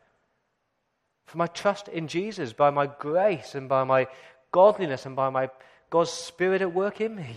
for 1.24 1.38
my 1.38 1.46
trust 1.46 1.88
in 1.88 2.08
Jesus, 2.08 2.52
by 2.52 2.68
my 2.68 2.86
grace, 2.86 3.54
and 3.54 3.70
by 3.70 3.84
my 3.84 4.06
godliness, 4.50 5.06
and 5.06 5.16
by 5.16 5.30
my 5.30 5.48
God's 5.88 6.10
Spirit 6.10 6.60
at 6.60 6.74
work 6.74 7.00
in 7.00 7.16
me. 7.16 7.36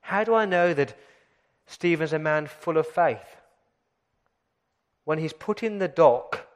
How 0.00 0.24
do 0.24 0.34
I 0.34 0.46
know 0.46 0.74
that 0.74 0.96
Stephen's 1.66 2.12
a 2.12 2.18
man 2.18 2.48
full 2.48 2.76
of 2.76 2.88
faith? 2.88 3.36
When 5.04 5.18
he's 5.18 5.32
put 5.32 5.62
in 5.62 5.78
the 5.78 5.86
dock, 5.86 6.48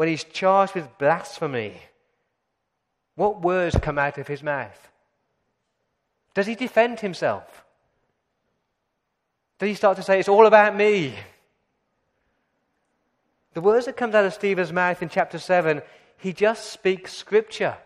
when 0.00 0.08
he's 0.08 0.24
charged 0.24 0.74
with 0.74 0.96
blasphemy, 0.96 1.74
what 3.16 3.42
words 3.42 3.76
come 3.82 3.98
out 3.98 4.16
of 4.16 4.26
his 4.26 4.42
mouth? 4.42 4.88
Does 6.32 6.46
he 6.46 6.54
defend 6.54 7.00
himself? 7.00 7.66
Does 9.58 9.68
he 9.68 9.74
start 9.74 9.98
to 9.98 10.02
say, 10.02 10.18
It's 10.18 10.26
all 10.26 10.46
about 10.46 10.74
me? 10.74 11.14
The 13.52 13.60
words 13.60 13.84
that 13.84 13.98
comes 13.98 14.14
out 14.14 14.24
of 14.24 14.32
Stephen's 14.32 14.72
mouth 14.72 15.02
in 15.02 15.10
chapter 15.10 15.38
7, 15.38 15.82
he 16.16 16.32
just 16.32 16.72
speaks 16.72 17.12
scripture. 17.12 17.76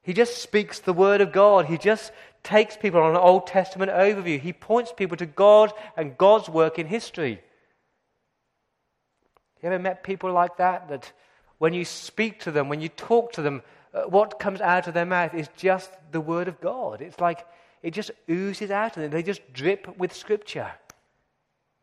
He 0.00 0.14
just 0.14 0.38
speaks 0.38 0.78
the 0.78 0.94
word 0.94 1.20
of 1.20 1.32
God. 1.32 1.66
He 1.66 1.76
just 1.76 2.12
takes 2.42 2.78
people 2.78 3.02
on 3.02 3.10
an 3.10 3.18
Old 3.18 3.46
Testament 3.46 3.92
overview. 3.92 4.40
He 4.40 4.54
points 4.54 4.94
people 4.96 5.18
to 5.18 5.26
God 5.26 5.70
and 5.98 6.16
God's 6.16 6.48
work 6.48 6.78
in 6.78 6.86
history. 6.86 7.42
You 9.62 9.68
ever 9.68 9.78
met 9.78 10.02
people 10.02 10.32
like 10.32 10.56
that? 10.58 10.88
That 10.88 11.12
when 11.58 11.74
you 11.74 11.84
speak 11.84 12.40
to 12.40 12.50
them, 12.50 12.68
when 12.68 12.80
you 12.80 12.88
talk 12.88 13.32
to 13.32 13.42
them, 13.42 13.62
uh, 13.92 14.02
what 14.02 14.38
comes 14.38 14.60
out 14.60 14.86
of 14.86 14.94
their 14.94 15.06
mouth 15.06 15.34
is 15.34 15.48
just 15.56 15.90
the 16.12 16.20
Word 16.20 16.48
of 16.48 16.60
God. 16.60 17.00
It's 17.00 17.20
like 17.20 17.46
it 17.82 17.92
just 17.92 18.10
oozes 18.30 18.70
out 18.70 18.96
of 18.96 19.02
them. 19.02 19.10
They 19.10 19.22
just 19.22 19.52
drip 19.52 19.98
with 19.98 20.12
Scripture. 20.14 20.70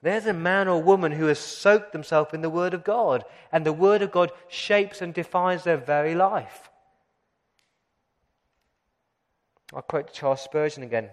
There's 0.01 0.25
a 0.25 0.34
man 0.34 0.67
or 0.67 0.82
woman 0.82 1.12
who 1.12 1.25
has 1.25 1.39
soaked 1.39 1.91
themselves 1.91 2.34
in 2.34 2.41
the 2.41 2.50
Word 2.50 2.74
of 2.74 2.84
God, 2.84 3.25
and 3.51 3.65
the 3.65 3.74
Word 3.74 4.01
of 4.01 4.12
God 4.12 4.32
shapes 4.48 5.01
and 5.01 5.13
defines 5.13 5.63
their 5.63 5.77
very 5.77 6.15
life. 6.15 6.70
I'll 9.74 9.82
quote 9.82 10.13
Charles 10.13 10.41
Spurgeon 10.41 10.84
again. 10.84 11.10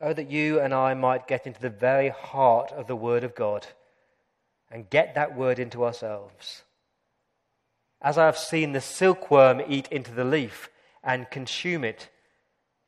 Oh, 0.00 0.12
that 0.12 0.30
you 0.30 0.60
and 0.60 0.74
I 0.74 0.92
might 0.92 1.26
get 1.26 1.46
into 1.46 1.60
the 1.60 1.70
very 1.70 2.10
heart 2.10 2.70
of 2.70 2.86
the 2.86 2.94
Word 2.94 3.24
of 3.24 3.34
God 3.34 3.66
and 4.70 4.90
get 4.90 5.14
that 5.14 5.36
word 5.36 5.58
into 5.58 5.84
ourselves. 5.84 6.62
As 8.02 8.18
I 8.18 8.26
have 8.26 8.38
seen 8.38 8.72
the 8.72 8.80
silkworm 8.80 9.62
eat 9.66 9.88
into 9.88 10.12
the 10.12 10.24
leaf 10.24 10.68
and 11.02 11.30
consume 11.30 11.84
it, 11.84 12.10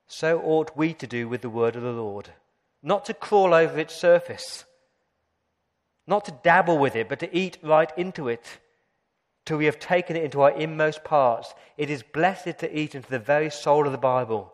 so 0.06 0.40
ought 0.40 0.76
we 0.76 0.94
to 0.94 1.06
do 1.06 1.28
with 1.28 1.42
the 1.42 1.50
word 1.50 1.76
of 1.76 1.82
the 1.82 1.92
Lord. 1.92 2.30
Not 2.82 3.04
to 3.06 3.14
crawl 3.14 3.54
over 3.54 3.78
its 3.78 3.94
surface, 3.94 4.64
not 6.06 6.24
to 6.24 6.38
dabble 6.42 6.78
with 6.78 6.96
it, 6.96 7.08
but 7.08 7.20
to 7.20 7.36
eat 7.36 7.58
right 7.62 7.90
into 7.96 8.28
it 8.28 8.58
till 9.44 9.58
we 9.58 9.66
have 9.66 9.78
taken 9.78 10.16
it 10.16 10.24
into 10.24 10.40
our 10.42 10.50
inmost 10.50 11.04
parts. 11.04 11.54
It 11.76 11.90
is 11.90 12.02
blessed 12.02 12.58
to 12.58 12.78
eat 12.78 12.94
into 12.94 13.08
the 13.08 13.18
very 13.18 13.50
soul 13.50 13.86
of 13.86 13.92
the 13.92 13.98
Bible 13.98 14.52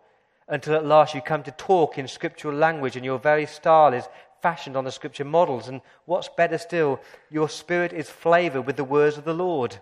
until 0.48 0.74
at 0.74 0.84
last 0.84 1.14
you 1.14 1.20
come 1.20 1.42
to 1.42 1.50
talk 1.52 1.98
in 1.98 2.06
scriptural 2.06 2.54
language 2.54 2.96
and 2.96 3.04
your 3.04 3.18
very 3.18 3.46
style 3.46 3.92
is 3.92 4.04
fashioned 4.44 4.76
on 4.76 4.84
the 4.84 4.92
scripture 4.92 5.24
models. 5.24 5.68
And 5.68 5.80
what's 6.04 6.28
better 6.28 6.58
still, 6.58 7.00
your 7.30 7.48
spirit 7.48 7.94
is 7.94 8.10
flavored 8.10 8.66
with 8.66 8.76
the 8.76 8.84
words 8.84 9.16
of 9.16 9.24
the 9.24 9.32
Lord. 9.32 9.78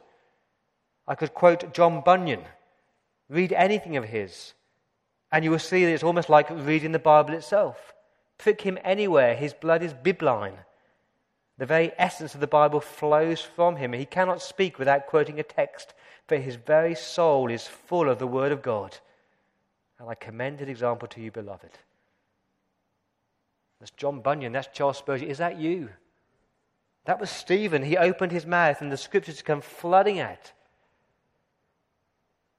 I 1.09 1.17
could 1.17 1.35
quote 1.35 1.75
John 1.75 2.01
Bunyan. 2.01 2.45
Read 3.29 3.53
anything 3.53 3.97
of 3.97 4.05
his, 4.05 4.55
and 5.33 5.45
you 5.45 5.51
will 5.51 5.59
see 5.59 5.85
that 5.85 5.91
it's 5.93 6.05
almost 6.05 6.29
like 6.29 6.49
reading 6.49 6.93
the 6.93 7.01
Bible 7.01 7.35
itself. 7.35 7.93
Prick 8.39 8.61
him 8.61 8.79
anywhere, 8.85 9.35
his 9.35 9.53
blood 9.53 9.83
is 9.83 9.95
bibline. 9.95 10.59
The 11.59 11.67
very 11.67 11.91
essence 11.99 12.35
of 12.35 12.41
the 12.41 12.47
Bible 12.47 12.81
flows 12.81 13.41
from 13.41 13.75
him. 13.77 13.93
He 13.93 14.05
cannot 14.05 14.43
speak 14.43 14.79
without 14.79 15.09
quoting 15.09 15.41
a 15.41 15.43
text, 15.43 15.93
for 16.29 16.37
his 16.37 16.55
very 16.55 16.95
soul 16.95 17.51
is 17.51 17.67
full 17.67 18.09
of 18.09 18.21
the 18.21 18.29
Word 18.29 18.53
of 18.53 18.63
God. 18.63 18.97
And 19.99 20.09
I 20.09 20.15
commend 20.15 20.61
an 20.61 20.69
example 20.69 21.09
to 21.09 21.21
you, 21.21 21.33
beloved. 21.33 21.73
That's 23.83 23.91
John 23.97 24.21
Bunyan. 24.21 24.53
That's 24.53 24.69
Charles 24.73 24.99
Spurgeon. 24.99 25.27
Is 25.27 25.39
that 25.39 25.59
you? 25.59 25.89
That 27.05 27.19
was 27.19 27.31
Stephen. 27.31 27.83
He 27.83 27.97
opened 27.97 28.31
his 28.31 28.47
mouth 28.47 28.81
and 28.81 28.93
the 28.93 28.97
scriptures 28.97 29.43
come 29.43 29.61
flooding 29.61 30.21
out. 30.21 30.53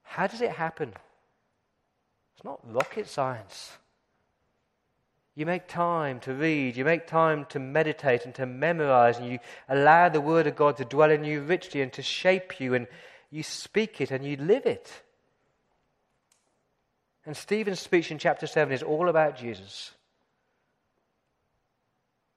How 0.02 0.28
does 0.28 0.42
it 0.42 0.52
happen? 0.52 0.92
It's 2.36 2.44
not 2.44 2.60
rocket 2.66 3.08
science. 3.08 3.78
You 5.34 5.46
make 5.46 5.70
time 5.70 6.20
to 6.20 6.34
read, 6.34 6.76
you 6.76 6.84
make 6.84 7.08
time 7.08 7.46
to 7.52 7.60
meditate 7.60 8.26
and 8.26 8.36
to 8.36 8.46
memorize, 8.46 9.18
and 9.18 9.32
you 9.32 9.40
allow 9.70 10.10
the 10.10 10.20
Word 10.20 10.46
of 10.46 10.58
God 10.58 10.76
to 10.76 10.86
dwell 10.86 11.10
in 11.10 11.24
you 11.24 11.40
richly 11.40 11.82
and 11.82 11.94
to 11.94 12.02
shape 12.02 12.60
you, 12.60 12.74
and 12.74 12.86
you 13.32 13.44
speak 13.44 14.02
it 14.02 14.12
and 14.12 14.26
you 14.26 14.36
live 14.36 14.66
it. 14.66 14.92
And 17.26 17.38
Stephen's 17.38 17.80
speech 17.80 18.12
in 18.12 18.18
chapter 18.18 18.46
7 18.46 18.74
is 18.74 18.84
all 18.84 19.08
about 19.08 19.38
Jesus. 19.38 19.92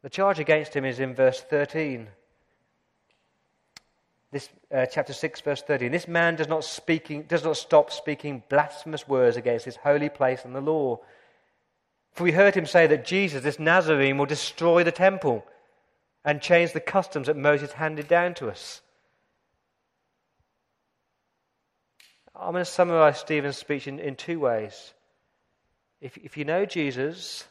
The 0.03 0.11
charge 0.11 0.39
against 0.39 0.75
him 0.75 0.85
is 0.85 1.01
in 1.01 1.15
verse 1.15 1.41
13. 1.41 2.09
This 4.33 4.49
uh, 4.73 4.87
chapter 4.87 5.13
6 5.13 5.41
verse 5.41 5.63
13. 5.63 5.91
This 5.91 6.09
man 6.09 6.37
does 6.37 6.49
not 6.49 6.65
speaking 6.65 7.23
does 7.23 7.45
not 7.45 7.57
stop 7.57 7.91
speaking 7.91 8.43
blasphemous 8.49 9.09
words 9.09 9.37
against 9.37 9.65
his 9.65 9.77
holy 9.77 10.09
place 10.09 10.45
and 10.45 10.55
the 10.55 10.61
law. 10.61 11.01
For 12.13 12.25
we 12.25 12.33
heard 12.33 12.55
him 12.55 12.67
say 12.67 12.87
that 12.87 13.05
Jesus, 13.05 13.43
this 13.43 13.59
Nazarene, 13.59 14.17
will 14.17 14.27
destroy 14.27 14.85
the 14.85 14.93
temple 14.93 15.45
and 16.25 16.41
change 16.41 16.73
the 16.73 16.81
customs 16.81 17.27
that 17.27 17.37
Moses 17.37 17.73
handed 17.73 18.09
down 18.09 18.35
to 18.35 18.49
us. 18.49 18.81
I'm 22.35 22.53
going 22.53 22.65
to 22.65 22.71
summarize 22.71 23.19
Stephen's 23.19 23.57
speech 23.57 23.87
in, 23.87 23.99
in 23.99 24.17
two 24.17 24.41
ways. 24.41 24.93
If, 26.01 26.17
if 26.19 26.37
you 26.37 26.45
know 26.45 26.67
Jesus, 26.67 27.45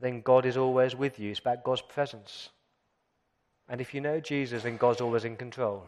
then 0.00 0.20
God 0.20 0.46
is 0.46 0.56
always 0.56 0.94
with 0.94 1.18
you. 1.18 1.30
It's 1.30 1.40
about 1.40 1.64
God's 1.64 1.82
presence. 1.82 2.50
And 3.68 3.80
if 3.80 3.94
you 3.94 4.00
know 4.00 4.20
Jesus, 4.20 4.62
then 4.62 4.76
God's 4.76 5.00
always 5.00 5.24
in 5.24 5.36
control. 5.36 5.84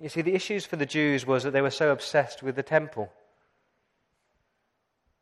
You 0.00 0.08
see, 0.08 0.22
the 0.22 0.34
issues 0.34 0.66
for 0.66 0.76
the 0.76 0.86
Jews 0.86 1.26
was 1.26 1.44
that 1.44 1.52
they 1.52 1.62
were 1.62 1.70
so 1.70 1.90
obsessed 1.90 2.42
with 2.42 2.56
the 2.56 2.62
temple. 2.62 3.10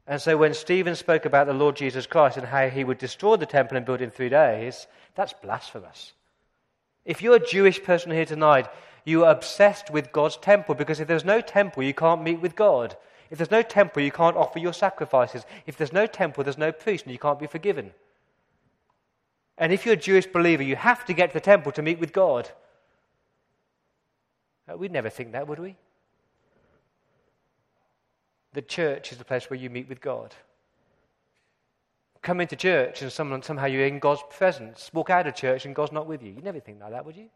And 0.07 0.21
so 0.21 0.37
when 0.37 0.54
Stephen 0.54 0.97
spoke 0.97 1.25
about 1.25 1.47
the 1.47 1.52
Lord 1.52 1.76
Jesus 1.76 2.07
Christ 2.07 2.37
and 2.37 2.47
how 2.47 2.69
he 2.69 2.83
would 2.83 2.99
destroy 2.99 3.37
the 3.37 3.47
temple 3.47 3.76
and 3.76 3.87
build 3.87 4.00
it 4.00 4.04
in 4.04 4.11
three 4.11 4.31
days, 4.31 4.87
that's 5.14 5.33
blasphemous. 5.35 6.12
If 7.04 7.23
you're 7.23 7.37
a 7.37 7.47
Jewish 7.47 7.83
person 7.83 8.11
here 8.11 8.25
tonight, 8.25 8.69
you 9.04 9.25
are 9.25 9.33
obsessed 9.33 9.90
with 9.90 10.12
God's 10.12 10.37
temple 10.37 10.75
because 10.75 11.00
if 11.00 11.09
there's 11.09 11.25
no 11.25 11.40
temple, 11.40 11.83
you 11.83 11.95
can't 11.95 12.23
meet 12.23 12.40
with 12.40 12.57
God. 12.57 12.97
If 13.32 13.38
there's 13.38 13.50
no 13.50 13.62
temple, 13.62 14.02
you 14.02 14.12
can't 14.12 14.36
offer 14.36 14.58
your 14.58 14.74
sacrifices. 14.74 15.46
If 15.66 15.78
there's 15.78 15.92
no 15.92 16.06
temple, 16.06 16.44
there's 16.44 16.58
no 16.58 16.70
priest, 16.70 17.06
and 17.06 17.12
you 17.12 17.18
can't 17.18 17.38
be 17.38 17.46
forgiven. 17.46 17.92
And 19.56 19.72
if 19.72 19.86
you're 19.86 19.94
a 19.94 19.96
Jewish 19.96 20.26
believer, 20.26 20.62
you 20.62 20.76
have 20.76 21.06
to 21.06 21.14
get 21.14 21.30
to 21.30 21.34
the 21.34 21.40
temple 21.40 21.72
to 21.72 21.80
meet 21.80 21.98
with 21.98 22.12
God. 22.12 22.50
Uh, 24.70 24.76
we'd 24.76 24.92
never 24.92 25.08
think 25.08 25.32
that, 25.32 25.48
would 25.48 25.58
we? 25.58 25.76
The 28.52 28.60
church 28.60 29.12
is 29.12 29.18
the 29.18 29.24
place 29.24 29.48
where 29.48 29.58
you 29.58 29.70
meet 29.70 29.88
with 29.88 30.02
God. 30.02 30.34
Come 32.20 32.42
into 32.42 32.54
church 32.54 33.00
and 33.00 33.10
somehow 33.10 33.64
you're 33.64 33.86
in 33.86 33.98
God's 33.98 34.22
presence. 34.28 34.90
Walk 34.92 35.08
out 35.08 35.26
of 35.26 35.34
church 35.34 35.64
and 35.64 35.74
God's 35.74 35.92
not 35.92 36.06
with 36.06 36.22
you. 36.22 36.32
You'd 36.32 36.44
never 36.44 36.60
think 36.60 36.82
like 36.82 36.90
that, 36.90 37.06
would 37.06 37.16
you? 37.16 37.30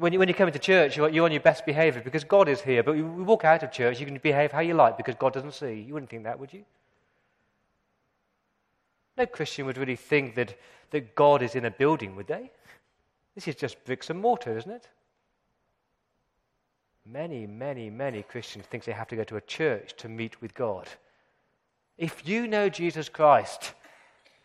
When 0.00 0.14
you, 0.14 0.18
when 0.18 0.28
you 0.28 0.34
come 0.34 0.48
into 0.48 0.58
church, 0.58 0.96
you're, 0.96 1.10
you're 1.10 1.26
on 1.26 1.32
your 1.32 1.42
best 1.42 1.66
behavior 1.66 2.00
because 2.02 2.24
God 2.24 2.48
is 2.48 2.62
here. 2.62 2.82
But 2.82 2.96
you 2.96 3.06
walk 3.06 3.44
out 3.44 3.62
of 3.62 3.70
church, 3.70 4.00
you 4.00 4.06
can 4.06 4.16
behave 4.18 4.50
how 4.50 4.60
you 4.60 4.72
like 4.72 4.96
because 4.96 5.14
God 5.14 5.34
doesn't 5.34 5.52
see. 5.52 5.84
You 5.86 5.92
wouldn't 5.92 6.10
think 6.10 6.24
that, 6.24 6.38
would 6.38 6.52
you? 6.52 6.64
No 9.18 9.26
Christian 9.26 9.66
would 9.66 9.76
really 9.76 9.96
think 9.96 10.34
that, 10.36 10.58
that 10.90 11.14
God 11.14 11.42
is 11.42 11.54
in 11.54 11.66
a 11.66 11.70
building, 11.70 12.16
would 12.16 12.26
they? 12.26 12.50
This 13.34 13.46
is 13.46 13.54
just 13.54 13.84
bricks 13.84 14.08
and 14.08 14.18
mortar, 14.18 14.56
isn't 14.56 14.70
it? 14.70 14.88
Many, 17.04 17.46
many, 17.46 17.90
many 17.90 18.22
Christians 18.22 18.64
think 18.66 18.84
they 18.84 18.92
have 18.92 19.08
to 19.08 19.16
go 19.16 19.24
to 19.24 19.36
a 19.36 19.42
church 19.42 19.94
to 19.98 20.08
meet 20.08 20.40
with 20.40 20.54
God. 20.54 20.88
If 21.98 22.26
you 22.26 22.46
know 22.46 22.70
Jesus 22.70 23.10
Christ, 23.10 23.74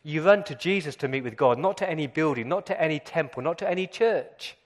you 0.04 0.22
run 0.22 0.44
to 0.44 0.56
Jesus 0.56 0.96
to 0.98 1.08
meet 1.08 1.24
with 1.24 1.38
God, 1.38 1.58
not 1.58 1.78
to 1.78 1.90
any 1.90 2.08
building, 2.08 2.50
not 2.50 2.66
to 2.66 2.82
any 2.82 3.00
temple, 3.00 3.42
not 3.42 3.58
to 3.60 3.70
any 3.70 3.88
church. 3.88 4.58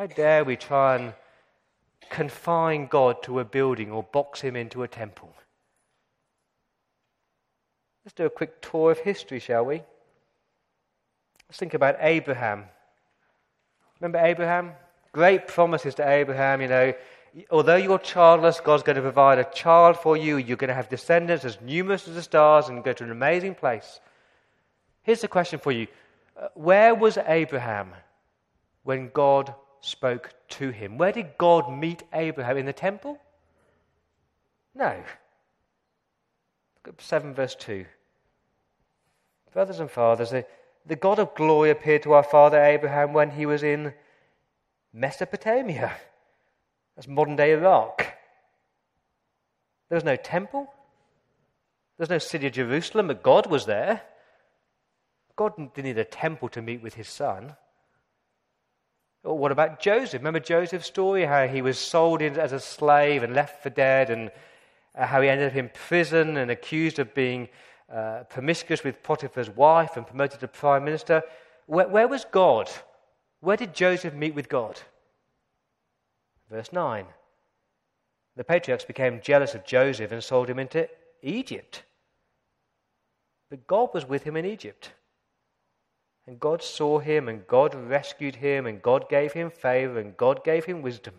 How 0.00 0.06
dare 0.06 0.44
we 0.44 0.56
try 0.56 0.96
and 0.96 1.12
confine 2.08 2.86
God 2.86 3.22
to 3.24 3.38
a 3.38 3.44
building 3.44 3.92
or 3.92 4.02
box 4.02 4.40
him 4.40 4.56
into 4.56 4.82
a 4.82 4.88
temple? 4.88 5.30
Let's 8.02 8.14
do 8.14 8.24
a 8.24 8.30
quick 8.30 8.62
tour 8.62 8.92
of 8.92 8.98
history, 9.00 9.40
shall 9.40 9.66
we? 9.66 9.82
Let's 11.46 11.58
think 11.58 11.74
about 11.74 11.96
Abraham. 12.00 12.64
Remember 14.00 14.24
Abraham? 14.24 14.72
Great 15.12 15.46
promises 15.46 15.94
to 15.96 16.08
Abraham, 16.08 16.62
you 16.62 16.68
know. 16.68 16.94
Although 17.50 17.76
you're 17.76 17.98
childless, 17.98 18.58
God's 18.58 18.82
going 18.82 18.96
to 18.96 19.02
provide 19.02 19.38
a 19.38 19.44
child 19.52 19.98
for 19.98 20.16
you. 20.16 20.38
You're 20.38 20.56
going 20.56 20.68
to 20.68 20.74
have 20.74 20.88
descendants 20.88 21.44
as 21.44 21.60
numerous 21.60 22.08
as 22.08 22.14
the 22.14 22.22
stars 22.22 22.70
and 22.70 22.82
go 22.82 22.94
to 22.94 23.04
an 23.04 23.10
amazing 23.10 23.54
place. 23.54 24.00
Here's 25.02 25.20
the 25.20 25.28
question 25.28 25.58
for 25.58 25.72
you 25.72 25.88
uh, 26.40 26.48
Where 26.54 26.94
was 26.94 27.18
Abraham 27.18 27.92
when 28.82 29.10
God 29.10 29.54
spoke 29.80 30.30
to 30.50 30.70
him? 30.70 30.98
Where 30.98 31.12
did 31.12 31.38
God 31.38 31.72
meet 31.72 32.02
Abraham? 32.12 32.56
In 32.56 32.66
the 32.66 32.72
temple? 32.72 33.18
No. 34.74 34.94
Look 36.84 36.94
at 36.94 37.02
7 37.02 37.34
verse 37.34 37.54
2. 37.54 37.84
Brothers 39.52 39.80
and 39.80 39.90
fathers, 39.90 40.30
the, 40.30 40.46
the 40.86 40.96
God 40.96 41.18
of 41.18 41.34
glory 41.34 41.70
appeared 41.70 42.04
to 42.04 42.12
our 42.12 42.22
father 42.22 42.62
Abraham 42.62 43.12
when 43.12 43.30
he 43.30 43.46
was 43.46 43.62
in 43.62 43.92
Mesopotamia. 44.92 45.92
That's 46.94 47.08
modern 47.08 47.36
day 47.36 47.52
Iraq. 47.52 47.98
There 49.88 49.96
was 49.96 50.04
no 50.04 50.16
temple. 50.16 50.72
There 51.96 52.04
was 52.04 52.10
no 52.10 52.18
city 52.18 52.46
of 52.46 52.52
Jerusalem, 52.52 53.08
but 53.08 53.22
God 53.22 53.46
was 53.46 53.66
there. 53.66 54.02
God 55.36 55.56
didn't 55.56 55.84
need 55.84 55.98
a 55.98 56.04
temple 56.04 56.48
to 56.50 56.62
meet 56.62 56.82
with 56.82 56.94
his 56.94 57.08
son. 57.08 57.56
Or 59.22 59.36
what 59.36 59.52
about 59.52 59.80
Joseph? 59.80 60.20
Remember 60.20 60.40
Joseph's 60.40 60.86
story, 60.86 61.24
how 61.24 61.46
he 61.46 61.62
was 61.62 61.78
sold 61.78 62.22
in 62.22 62.38
as 62.38 62.52
a 62.52 62.60
slave 62.60 63.22
and 63.22 63.34
left 63.34 63.62
for 63.62 63.70
dead, 63.70 64.08
and 64.10 64.30
uh, 64.96 65.06
how 65.06 65.20
he 65.20 65.28
ended 65.28 65.50
up 65.50 65.56
in 65.56 65.70
prison 65.74 66.36
and 66.36 66.50
accused 66.50 66.98
of 66.98 67.14
being 67.14 67.48
uh, 67.92 68.24
promiscuous 68.30 68.82
with 68.82 69.02
Potiphar's 69.02 69.50
wife 69.50 69.96
and 69.96 70.06
promoted 70.06 70.40
to 70.40 70.48
prime 70.48 70.84
minister. 70.84 71.22
Where, 71.66 71.88
where 71.88 72.08
was 72.08 72.24
God? 72.24 72.70
Where 73.40 73.56
did 73.56 73.74
Joseph 73.74 74.14
meet 74.14 74.34
with 74.34 74.48
God? 74.48 74.80
Verse 76.50 76.72
9. 76.72 77.06
The 78.36 78.44
patriarchs 78.44 78.84
became 78.84 79.20
jealous 79.20 79.54
of 79.54 79.64
Joseph 79.64 80.12
and 80.12 80.22
sold 80.22 80.48
him 80.48 80.58
into 80.58 80.88
Egypt. 81.22 81.82
But 83.50 83.66
God 83.66 83.90
was 83.92 84.08
with 84.08 84.24
him 84.24 84.36
in 84.36 84.46
Egypt. 84.46 84.92
And 86.30 86.38
God 86.38 86.62
saw 86.62 87.00
him, 87.00 87.28
and 87.28 87.44
God 87.48 87.74
rescued 87.74 88.36
him, 88.36 88.64
and 88.64 88.80
God 88.80 89.08
gave 89.08 89.32
him 89.32 89.50
favor, 89.50 89.98
and 89.98 90.16
God 90.16 90.44
gave 90.44 90.64
him 90.64 90.80
wisdom. 90.80 91.14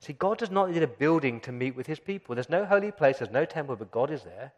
See, 0.00 0.12
God 0.12 0.36
does 0.36 0.50
not 0.50 0.70
need 0.70 0.82
a 0.82 0.86
building 0.86 1.40
to 1.40 1.50
meet 1.50 1.74
with 1.74 1.86
his 1.86 1.98
people. 1.98 2.34
There's 2.34 2.50
no 2.50 2.66
holy 2.66 2.92
place, 2.92 3.20
there's 3.20 3.30
no 3.30 3.46
temple, 3.46 3.76
but 3.76 3.90
God 3.90 4.10
is 4.10 4.22
there. 4.22 4.52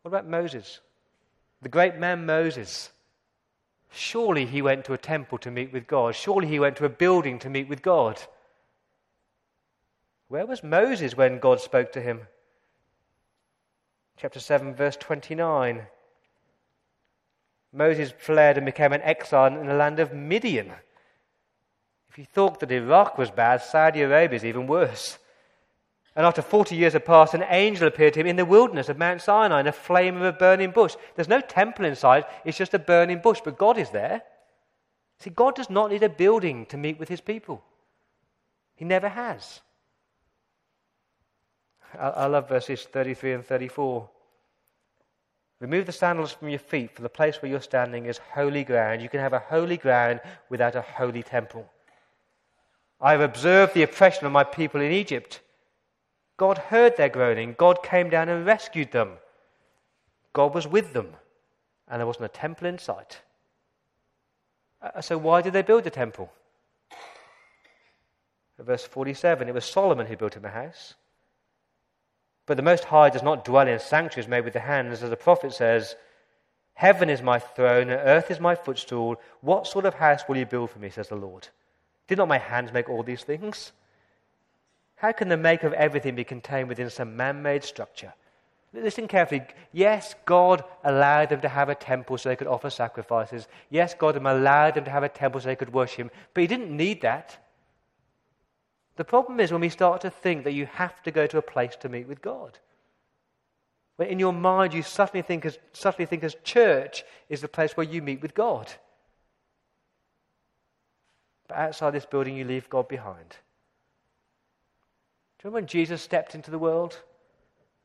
What 0.00 0.08
about 0.08 0.26
Moses? 0.26 0.80
The 1.60 1.68
great 1.68 1.96
man 1.96 2.24
Moses. 2.24 2.90
Surely 3.90 4.46
he 4.46 4.62
went 4.62 4.86
to 4.86 4.94
a 4.94 4.98
temple 4.98 5.36
to 5.36 5.50
meet 5.50 5.70
with 5.70 5.86
God. 5.86 6.14
Surely 6.14 6.48
he 6.48 6.58
went 6.58 6.76
to 6.76 6.86
a 6.86 6.88
building 6.88 7.40
to 7.40 7.50
meet 7.50 7.68
with 7.68 7.82
God. 7.82 8.18
Where 10.28 10.46
was 10.46 10.64
Moses 10.64 11.14
when 11.14 11.40
God 11.40 11.60
spoke 11.60 11.92
to 11.92 12.00
him? 12.00 12.22
Chapter 14.16 14.40
7, 14.40 14.74
verse 14.74 14.96
29. 14.96 15.88
Moses 17.72 18.12
fled 18.18 18.56
and 18.56 18.66
became 18.66 18.92
an 18.92 19.02
exile 19.02 19.56
in 19.56 19.66
the 19.66 19.74
land 19.74 19.98
of 19.98 20.12
Midian. 20.12 20.72
If 22.10 22.18
you 22.18 22.24
thought 22.24 22.60
that 22.60 22.70
Iraq 22.70 23.16
was 23.16 23.30
bad, 23.30 23.62
Saudi 23.62 24.02
Arabia 24.02 24.36
is 24.36 24.44
even 24.44 24.66
worse. 24.66 25.18
And 26.14 26.26
after 26.26 26.42
40 26.42 26.76
years 26.76 26.92
had 26.92 27.06
passed, 27.06 27.32
an 27.32 27.44
angel 27.48 27.88
appeared 27.88 28.12
to 28.14 28.20
him 28.20 28.26
in 28.26 28.36
the 28.36 28.44
wilderness 28.44 28.90
of 28.90 28.98
Mount 28.98 29.22
Sinai 29.22 29.60
in 29.60 29.66
a 29.66 29.72
flame 29.72 30.16
of 30.16 30.22
a 30.22 30.32
burning 30.32 30.70
bush. 30.70 30.94
There's 31.14 31.28
no 31.28 31.40
temple 31.40 31.86
inside, 31.86 32.26
it's 32.44 32.58
just 32.58 32.74
a 32.74 32.78
burning 32.78 33.20
bush, 33.20 33.40
but 33.42 33.56
God 33.56 33.78
is 33.78 33.88
there. 33.88 34.22
See, 35.20 35.30
God 35.30 35.54
does 35.54 35.70
not 35.70 35.90
need 35.90 36.02
a 36.02 36.10
building 36.10 36.66
to 36.66 36.76
meet 36.76 36.98
with 36.98 37.08
his 37.08 37.22
people, 37.22 37.64
He 38.76 38.84
never 38.84 39.08
has. 39.08 39.62
I, 41.98 42.08
I 42.08 42.26
love 42.26 42.48
verses 42.48 42.82
33 42.82 43.32
and 43.32 43.46
34. 43.46 44.08
Remove 45.62 45.86
the 45.86 45.92
sandals 45.92 46.32
from 46.32 46.48
your 46.48 46.58
feet, 46.58 46.90
for 46.90 47.02
the 47.02 47.08
place 47.08 47.40
where 47.40 47.48
you're 47.48 47.60
standing 47.60 48.06
is 48.06 48.18
holy 48.18 48.64
ground. 48.64 49.00
You 49.00 49.08
can 49.08 49.20
have 49.20 49.32
a 49.32 49.38
holy 49.38 49.76
ground 49.76 50.18
without 50.48 50.74
a 50.74 50.82
holy 50.82 51.22
temple. 51.22 51.70
I 53.00 53.12
have 53.12 53.20
observed 53.20 53.72
the 53.72 53.84
oppression 53.84 54.26
of 54.26 54.32
my 54.32 54.42
people 54.42 54.80
in 54.80 54.90
Egypt. 54.90 55.40
God 56.36 56.58
heard 56.58 56.96
their 56.96 57.08
groaning. 57.08 57.54
God 57.56 57.80
came 57.84 58.10
down 58.10 58.28
and 58.28 58.44
rescued 58.44 58.90
them. 58.90 59.12
God 60.32 60.52
was 60.52 60.66
with 60.66 60.94
them, 60.94 61.14
and 61.86 62.00
there 62.00 62.08
wasn't 62.08 62.24
a 62.24 62.28
temple 62.40 62.66
in 62.66 62.78
sight. 62.78 63.20
Uh, 64.82 65.00
so, 65.00 65.16
why 65.16 65.42
did 65.42 65.52
they 65.52 65.62
build 65.62 65.84
the 65.84 65.90
temple? 65.90 66.32
Verse 68.58 68.84
47 68.84 69.48
it 69.48 69.54
was 69.54 69.64
Solomon 69.64 70.08
who 70.08 70.16
built 70.16 70.34
him 70.34 70.44
a 70.44 70.50
house. 70.50 70.94
But 72.46 72.56
the 72.56 72.62
Most 72.62 72.84
High 72.84 73.10
does 73.10 73.22
not 73.22 73.44
dwell 73.44 73.68
in 73.68 73.78
sanctuaries 73.78 74.28
made 74.28 74.44
with 74.44 74.52
the 74.52 74.60
hands, 74.60 75.02
as 75.02 75.10
the 75.10 75.16
prophet 75.16 75.52
says, 75.52 75.94
Heaven 76.74 77.10
is 77.10 77.22
my 77.22 77.38
throne, 77.38 77.90
and 77.90 78.00
earth 78.04 78.30
is 78.30 78.40
my 78.40 78.54
footstool. 78.54 79.20
What 79.40 79.66
sort 79.66 79.84
of 79.84 79.94
house 79.94 80.22
will 80.26 80.36
you 80.36 80.46
build 80.46 80.70
for 80.70 80.78
me, 80.78 80.90
says 80.90 81.08
the 81.08 81.16
Lord? 81.16 81.48
Did 82.08 82.18
not 82.18 82.28
my 82.28 82.38
hands 82.38 82.72
make 82.72 82.88
all 82.88 83.02
these 83.02 83.22
things? 83.22 83.72
How 84.96 85.12
can 85.12 85.28
the 85.28 85.36
make 85.36 85.62
of 85.62 85.72
everything 85.72 86.14
be 86.14 86.24
contained 86.24 86.68
within 86.68 86.90
some 86.90 87.16
man 87.16 87.42
made 87.42 87.64
structure? 87.64 88.14
Listen 88.72 89.06
carefully. 89.06 89.42
Yes, 89.72 90.14
God 90.24 90.64
allowed 90.82 91.28
them 91.28 91.42
to 91.42 91.48
have 91.48 91.68
a 91.68 91.74
temple 91.74 92.16
so 92.16 92.28
they 92.28 92.36
could 92.36 92.46
offer 92.46 92.70
sacrifices. 92.70 93.46
Yes, 93.68 93.94
God 93.94 94.16
allowed 94.16 94.74
them 94.74 94.84
to 94.84 94.90
have 94.90 95.02
a 95.02 95.08
temple 95.08 95.40
so 95.40 95.48
they 95.48 95.56
could 95.56 95.72
worship 95.74 95.98
Him. 95.98 96.10
But 96.32 96.40
He 96.42 96.46
didn't 96.46 96.74
need 96.74 97.02
that. 97.02 97.36
The 98.96 99.04
problem 99.04 99.40
is 99.40 99.50
when 99.50 99.60
we 99.60 99.68
start 99.68 100.02
to 100.02 100.10
think 100.10 100.44
that 100.44 100.52
you 100.52 100.66
have 100.66 101.02
to 101.02 101.10
go 101.10 101.26
to 101.26 101.38
a 101.38 101.42
place 101.42 101.76
to 101.76 101.88
meet 101.88 102.06
with 102.06 102.20
God. 102.20 102.58
When 103.96 104.08
in 104.08 104.18
your 104.18 104.32
mind 104.32 104.74
you 104.74 104.82
suddenly 104.82 105.22
think 105.22 105.46
as, 105.46 105.58
suddenly 105.72 106.06
think 106.06 106.24
as 106.24 106.36
church 106.44 107.04
is 107.28 107.40
the 107.40 107.48
place 107.48 107.76
where 107.76 107.86
you 107.86 108.02
meet 108.02 108.20
with 108.20 108.34
God. 108.34 108.72
But 111.48 111.56
outside 111.56 111.92
this 111.92 112.06
building, 112.06 112.36
you 112.36 112.44
leave 112.44 112.68
God 112.68 112.88
behind. 112.88 113.30
Do 113.30 113.36
you 115.44 115.50
remember 115.50 115.56
when 115.56 115.66
Jesus 115.66 116.02
stepped 116.02 116.34
into 116.34 116.50
the 116.50 116.58
world? 116.58 116.98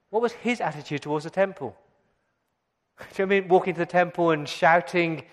What 0.09 0.21
was 0.21 0.33
his 0.33 0.61
attitude 0.61 1.01
towards 1.01 1.23
the 1.25 1.29
temple? 1.29 1.75
Do 2.99 3.05
you 3.17 3.25
remember 3.25 3.53
walking 3.53 3.73
to 3.73 3.79
the 3.79 3.85
temple 3.85 4.31
and 4.31 4.47
shouting, 4.47 5.23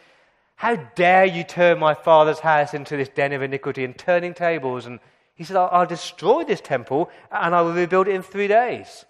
How 0.56 0.76
dare 0.76 1.24
you 1.24 1.44
turn 1.44 1.78
my 1.78 1.94
father's 1.94 2.40
house 2.40 2.74
into 2.74 2.96
this 2.96 3.08
den 3.08 3.32
of 3.32 3.42
iniquity 3.42 3.84
and 3.84 3.96
turning 3.96 4.34
tables 4.34 4.86
and 4.86 5.00
he 5.34 5.44
said, 5.44 5.56
I'll, 5.56 5.68
I'll 5.72 5.86
destroy 5.86 6.44
this 6.44 6.60
temple 6.60 7.10
and 7.30 7.54
I 7.54 7.62
will 7.62 7.72
rebuild 7.72 8.08
it 8.08 8.14
in 8.14 8.22
three 8.22 8.48
days. 8.48 9.04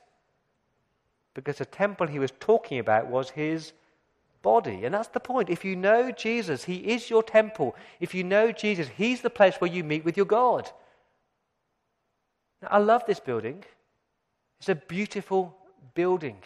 Because 1.34 1.58
the 1.58 1.64
temple 1.64 2.06
he 2.06 2.18
was 2.18 2.32
talking 2.40 2.78
about 2.78 3.08
was 3.08 3.30
his 3.30 3.72
body. 4.42 4.84
And 4.84 4.94
that's 4.94 5.08
the 5.08 5.20
point. 5.20 5.50
If 5.50 5.64
you 5.64 5.76
know 5.76 6.10
Jesus, 6.12 6.64
he 6.64 6.76
is 6.76 7.10
your 7.10 7.22
temple. 7.22 7.74
If 8.00 8.14
you 8.14 8.24
know 8.24 8.52
Jesus, 8.52 8.88
he's 8.96 9.20
the 9.20 9.30
place 9.30 9.56
where 9.56 9.70
you 9.70 9.82
meet 9.84 10.04
with 10.04 10.16
your 10.16 10.26
God. 10.26 10.70
Now, 12.62 12.68
I 12.70 12.78
love 12.78 13.04
this 13.06 13.20
building. 13.20 13.64
It's 14.60 14.68
a 14.68 14.74
beautiful 14.76 15.56
building. 15.94 16.38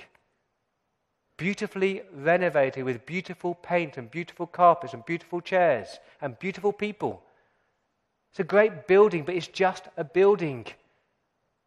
Beautifully 1.36 2.02
renovated 2.12 2.84
with 2.84 3.06
beautiful 3.06 3.54
paint 3.54 3.96
and 3.96 4.10
beautiful 4.10 4.46
carpets 4.46 4.94
and 4.94 5.04
beautiful 5.04 5.40
chairs 5.40 6.00
and 6.20 6.38
beautiful 6.38 6.72
people. 6.72 7.22
It's 8.38 8.44
a 8.44 8.54
great 8.54 8.86
building, 8.86 9.24
but 9.24 9.34
it's 9.34 9.48
just 9.48 9.88
a 9.96 10.04
building. 10.04 10.64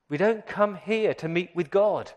We 0.08 0.16
don't 0.16 0.48
come 0.48 0.76
here 0.76 1.14
to 1.16 1.28
meet 1.28 1.54
with 1.54 1.70
God. 1.70 2.10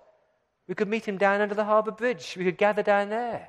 We 0.69 0.77
could 0.77 0.87
meet 0.87 1.09
him 1.09 1.19
down 1.19 1.41
under 1.41 1.57
the 1.57 1.65
harbour 1.65 1.91
bridge. 1.91 2.37
We 2.39 2.45
could 2.45 2.57
gather 2.57 2.85
down 2.85 3.09
there. 3.09 3.49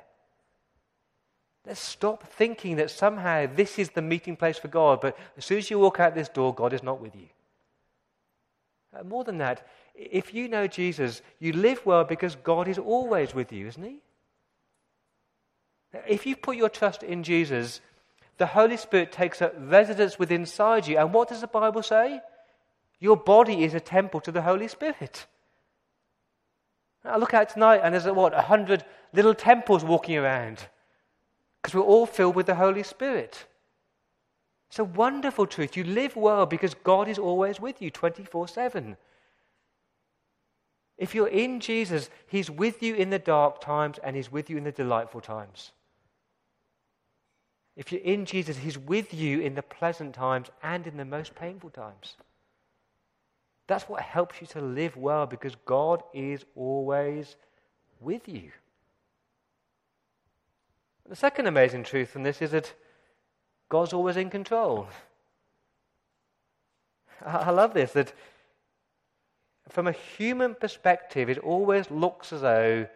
Let's 1.64 1.78
stop 1.78 2.24
thinking 2.24 2.74
that 2.78 2.90
somehow 2.90 3.46
this 3.46 3.78
is 3.78 3.90
the 3.90 4.02
meeting 4.02 4.34
place 4.34 4.58
for 4.58 4.66
God, 4.66 5.00
but 5.00 5.16
as 5.36 5.44
soon 5.44 5.58
as 5.58 5.70
you 5.70 5.78
walk 5.78 6.00
out 6.00 6.16
this 6.16 6.28
door, 6.28 6.52
God 6.52 6.72
is 6.72 6.82
not 6.82 7.00
with 7.00 7.14
you. 7.14 7.28
Uh, 8.92 9.04
more 9.04 9.22
than 9.22 9.38
that, 9.38 9.64
if 9.94 10.34
you 10.34 10.48
know 10.48 10.66
Jesus, 10.66 11.22
you 11.38 11.52
live 11.52 11.86
well 11.86 12.02
because 12.02 12.34
God 12.34 12.66
is 12.66 12.78
always 12.78 13.32
with 13.32 13.52
you, 13.52 13.68
isn't 13.68 13.84
He? 13.84 14.00
If 16.08 16.26
you 16.26 16.34
put 16.34 16.56
your 16.56 16.68
trust 16.68 17.04
in 17.04 17.22
Jesus, 17.22 17.80
the 18.38 18.46
Holy 18.46 18.76
Spirit 18.76 19.12
takes 19.12 19.40
up 19.40 19.54
residence 19.58 20.18
within 20.18 20.42
inside 20.42 20.86
you. 20.86 20.98
And 20.98 21.12
what 21.12 21.28
does 21.28 21.40
the 21.40 21.46
Bible 21.46 21.82
say? 21.82 22.20
Your 22.98 23.16
body 23.16 23.64
is 23.64 23.74
a 23.74 23.80
temple 23.80 24.20
to 24.22 24.32
the 24.32 24.42
Holy 24.42 24.68
Spirit. 24.68 25.26
I 27.04 27.18
look 27.18 27.34
out 27.34 27.48
tonight 27.48 27.80
and 27.82 27.94
there's, 27.94 28.06
what, 28.06 28.34
a 28.34 28.42
hundred 28.42 28.84
little 29.12 29.34
temples 29.34 29.84
walking 29.84 30.16
around 30.16 30.66
because 31.62 31.74
we're 31.74 31.82
all 31.82 32.06
filled 32.06 32.34
with 32.34 32.46
the 32.46 32.54
Holy 32.54 32.82
Spirit. 32.82 33.46
It's 34.68 34.78
a 34.78 34.84
wonderful 34.84 35.46
truth. 35.46 35.76
You 35.76 35.84
live 35.84 36.16
well 36.16 36.46
because 36.46 36.74
God 36.74 37.08
is 37.08 37.18
always 37.18 37.60
with 37.60 37.80
you 37.80 37.90
24 37.90 38.48
7. 38.48 38.96
If 40.98 41.14
you're 41.14 41.28
in 41.28 41.60
Jesus, 41.60 42.10
He's 42.26 42.50
with 42.50 42.82
you 42.82 42.94
in 42.94 43.10
the 43.10 43.18
dark 43.18 43.60
times 43.60 43.98
and 44.02 44.16
He's 44.16 44.32
with 44.32 44.50
you 44.50 44.56
in 44.56 44.64
the 44.64 44.72
delightful 44.72 45.20
times. 45.20 45.72
If 47.76 47.92
you're 47.92 48.00
in 48.00 48.24
Jesus, 48.24 48.56
He's 48.56 48.78
with 48.78 49.12
you 49.12 49.40
in 49.40 49.54
the 49.54 49.62
pleasant 49.62 50.14
times 50.14 50.48
and 50.62 50.86
in 50.86 50.96
the 50.96 51.04
most 51.04 51.34
painful 51.34 51.70
times. 51.70 52.16
That's 53.66 53.88
what 53.88 54.02
helps 54.02 54.40
you 54.40 54.46
to 54.48 54.60
live 54.60 54.96
well 54.96 55.26
because 55.26 55.56
God 55.66 56.02
is 56.14 56.44
always 56.54 57.36
with 58.00 58.28
you. 58.28 58.50
The 61.08 61.16
second 61.16 61.46
amazing 61.46 61.84
truth 61.84 62.10
from 62.10 62.22
this 62.22 62.40
is 62.40 62.52
that 62.52 62.72
God's 63.68 63.92
always 63.92 64.16
in 64.16 64.30
control. 64.30 64.88
I 67.24 67.50
love 67.50 67.74
this 67.74 67.92
that 67.92 68.12
from 69.68 69.86
a 69.86 69.92
human 69.92 70.54
perspective, 70.54 71.28
it 71.28 71.38
always 71.38 71.90
looks 71.90 72.32
as 72.32 72.40
though 72.40 72.86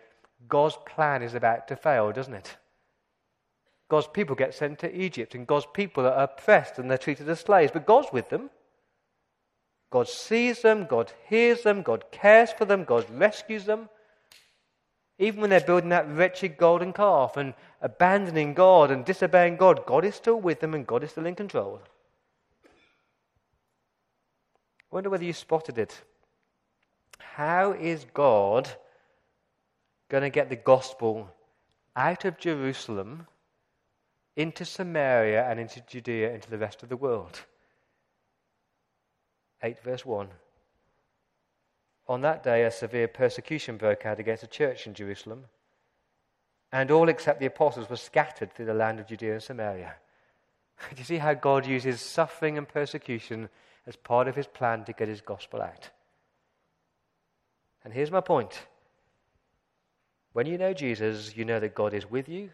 God's 0.49 0.77
plan 0.87 1.23
is 1.23 1.35
about 1.35 1.69
to 1.69 1.77
fail, 1.77 2.13
doesn't 2.13 2.35
it? 2.35 2.57
God's 3.91 4.07
people 4.07 4.37
get 4.37 4.55
sent 4.55 4.79
to 4.79 4.97
Egypt, 4.97 5.35
and 5.35 5.47
God's 5.47 5.67
people 5.75 6.07
are 6.07 6.23
oppressed 6.23 6.79
and 6.79 6.91
they're 6.91 6.97
treated 6.97 7.29
as 7.29 7.41
slaves, 7.41 7.73
but 7.73 7.85
God's 7.85 8.09
with 8.13 8.31
them. 8.31 8.49
God 9.91 10.09
sees 10.09 10.63
them, 10.63 10.87
God 10.87 11.13
hears 11.29 11.63
them, 11.63 11.83
God 11.83 12.05
cares 12.13 12.53
for 12.53 12.65
them, 12.65 12.85
God 12.85 13.05
rescues 13.11 13.65
them. 13.65 13.89
Even 15.19 15.41
when 15.41 15.51
they're 15.51 15.61
building 15.61 15.91
that 15.91 16.09
wretched 16.09 16.57
golden 16.57 16.93
calf 16.93 17.37
and 17.37 17.53
abandoning 17.83 18.55
God 18.55 18.91
and 18.91 19.05
disobeying 19.05 19.57
God, 19.57 19.85
God 19.85 20.05
is 20.05 20.15
still 20.15 20.41
with 20.41 20.61
them 20.61 20.73
and 20.73 20.87
God 20.87 21.03
is 21.03 21.11
still 21.11 21.27
in 21.27 21.35
control. 21.35 21.81
I 22.65 22.69
wonder 24.95 25.11
whether 25.11 25.25
you 25.25 25.33
spotted 25.33 25.77
it. 25.77 26.01
How 27.19 27.73
is 27.73 28.07
God 28.15 28.69
going 30.09 30.23
to 30.23 30.31
get 30.31 30.49
the 30.49 30.57
gospel 30.57 31.29
out 31.97 32.25
of 32.25 32.39
Jerusalem 32.39 33.27
into 34.37 34.65
Samaria 34.65 35.49
and 35.49 35.61
into 35.61 35.81
Judea, 35.81 36.33
into 36.33 36.51
the 36.51 36.59
rest 36.59 36.83
of 36.83 36.89
the 36.89 36.97
world? 36.97 37.41
8 39.63 39.83
verse 39.83 40.05
1. 40.07 40.29
On 42.09 42.21
that 42.23 42.43
day, 42.43 42.65
a 42.65 42.71
severe 42.71 43.07
persecution 43.07 43.77
broke 43.77 44.05
out 44.05 44.19
against 44.19 44.41
the 44.41 44.49
church 44.49 44.87
in 44.87 44.95
Jerusalem, 44.95 45.45
and 46.73 46.91
all 46.91 47.09
except 47.09 47.41
the 47.41 47.47
apostles 47.47 47.89
were 47.89 47.97
scattered 47.97 48.53
through 48.53 48.67
the 48.67 48.75
land 48.75 48.99
of 48.99 49.07
Judea 49.07 49.35
and 49.35 49.43
Samaria. 49.43 49.95
Do 50.91 50.97
you 50.97 51.05
see 51.05 51.19
how 51.19 51.35
God 51.35 51.67
uses 51.67 52.01
suffering 52.01 52.59
and 52.59 52.69
persecution 52.69 53.49
as 53.87 53.97
part 53.97 54.29
of 54.29 54.37
his 54.37 54.47
plan 54.47 54.85
to 54.85 54.93
get 54.93 55.09
his 55.09 55.21
gospel 55.21 55.63
out? 55.63 55.91
And 57.85 57.93
here's 57.93 58.11
my 58.11 58.21
point. 58.21 58.67
When 60.33 60.47
you 60.47 60.59
know 60.59 60.73
Jesus, 60.73 61.37
you 61.37 61.45
know 61.45 61.61
that 61.61 61.75
God 61.75 61.93
is 61.95 62.11
with 62.11 62.29
you, 62.29 62.51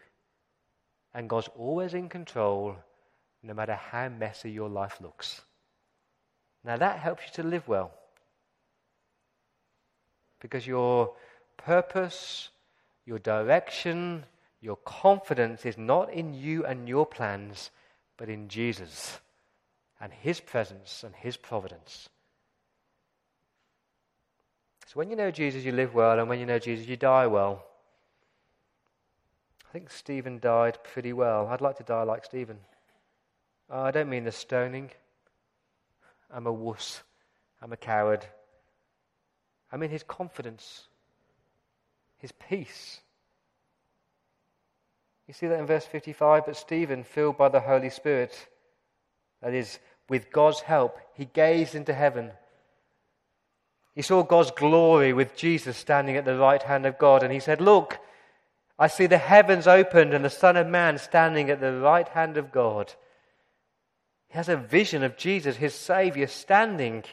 and 1.17 1.27
God's 1.27 1.49
always 1.57 1.95
in 1.95 2.09
control, 2.09 2.75
no 3.41 3.55
matter 3.55 3.73
how 3.73 4.07
messy 4.07 4.51
your 4.51 4.69
life 4.69 5.01
looks. 5.01 5.41
Now 6.63 6.77
that 6.77 6.99
helps 6.99 7.23
you 7.23 7.41
to 7.41 7.49
live 7.49 7.67
well. 7.67 7.91
Because 10.39 10.67
your 10.67 11.13
purpose, 11.57 12.49
your 13.03 13.17
direction, 13.17 14.25
your 14.61 14.75
confidence 14.85 15.65
is 15.65 15.75
not 15.75 16.13
in 16.13 16.35
you 16.35 16.63
and 16.67 16.87
your 16.87 17.07
plans, 17.07 17.71
but 18.17 18.29
in 18.29 18.47
Jesus 18.47 19.19
and 19.99 20.13
His 20.13 20.39
presence 20.39 21.03
and 21.03 21.15
His 21.15 21.35
providence. 21.35 22.09
So 24.85 24.93
when 24.93 25.09
you 25.09 25.15
know 25.15 25.31
Jesus, 25.31 25.63
you 25.63 25.71
live 25.71 25.95
well, 25.95 26.19
and 26.19 26.29
when 26.29 26.37
you 26.37 26.45
know 26.45 26.59
Jesus, 26.59 26.87
you 26.87 26.95
die 26.95 27.25
well. 27.25 27.66
I 29.67 29.73
think 29.73 29.89
Stephen 29.89 30.39
died 30.39 30.77
pretty 30.83 31.13
well. 31.13 31.47
I'd 31.47 31.61
like 31.61 31.77
to 31.77 31.83
die 31.83 32.03
like 32.03 32.23
Stephen. 32.23 32.57
Oh, 33.69 33.81
I 33.81 33.91
don't 33.91 34.09
mean 34.09 34.23
the 34.23 34.31
stoning. 34.31 34.91
I'm 36.31 36.47
a 36.47 36.53
wuss. 36.53 37.03
I'm 37.61 37.73
a 37.73 37.77
coward. 37.77 38.25
I 39.71 39.77
mean 39.77 39.89
his 39.89 40.03
confidence, 40.03 40.87
his 42.17 42.31
peace. 42.31 43.01
You 45.27 45.33
see 45.33 45.47
that 45.47 45.59
in 45.59 45.65
verse 45.65 45.85
55? 45.85 46.45
But 46.45 46.55
Stephen, 46.55 47.03
filled 47.03 47.37
by 47.37 47.49
the 47.49 47.59
Holy 47.59 47.89
Spirit, 47.89 48.47
that 49.41 49.53
is, 49.53 49.79
with 50.07 50.31
God's 50.31 50.61
help, 50.61 50.99
he 51.13 51.25
gazed 51.25 51.75
into 51.75 51.93
heaven. 51.93 52.31
He 53.93 54.01
saw 54.01 54.23
God's 54.23 54.51
glory 54.51 55.11
with 55.11 55.35
Jesus 55.35 55.75
standing 55.75 56.15
at 56.15 56.23
the 56.23 56.37
right 56.37 56.63
hand 56.63 56.85
of 56.85 56.97
God, 56.97 57.23
and 57.23 57.33
he 57.33 57.41
said, 57.41 57.59
Look, 57.59 57.99
I 58.79 58.87
see 58.87 59.07
the 59.07 59.17
heavens 59.17 59.67
opened 59.67 60.13
and 60.13 60.23
the 60.23 60.29
Son 60.29 60.55
of 60.55 60.67
Man 60.67 60.97
standing 60.97 61.49
at 61.49 61.59
the 61.59 61.73
right 61.73 62.07
hand 62.07 62.37
of 62.37 62.51
God. 62.51 62.93
He 64.29 64.37
has 64.37 64.49
a 64.49 64.57
vision 64.57 65.03
of 65.03 65.17
Jesus, 65.17 65.55
his 65.55 65.73
Savior, 65.73 66.27
standing. 66.27 67.03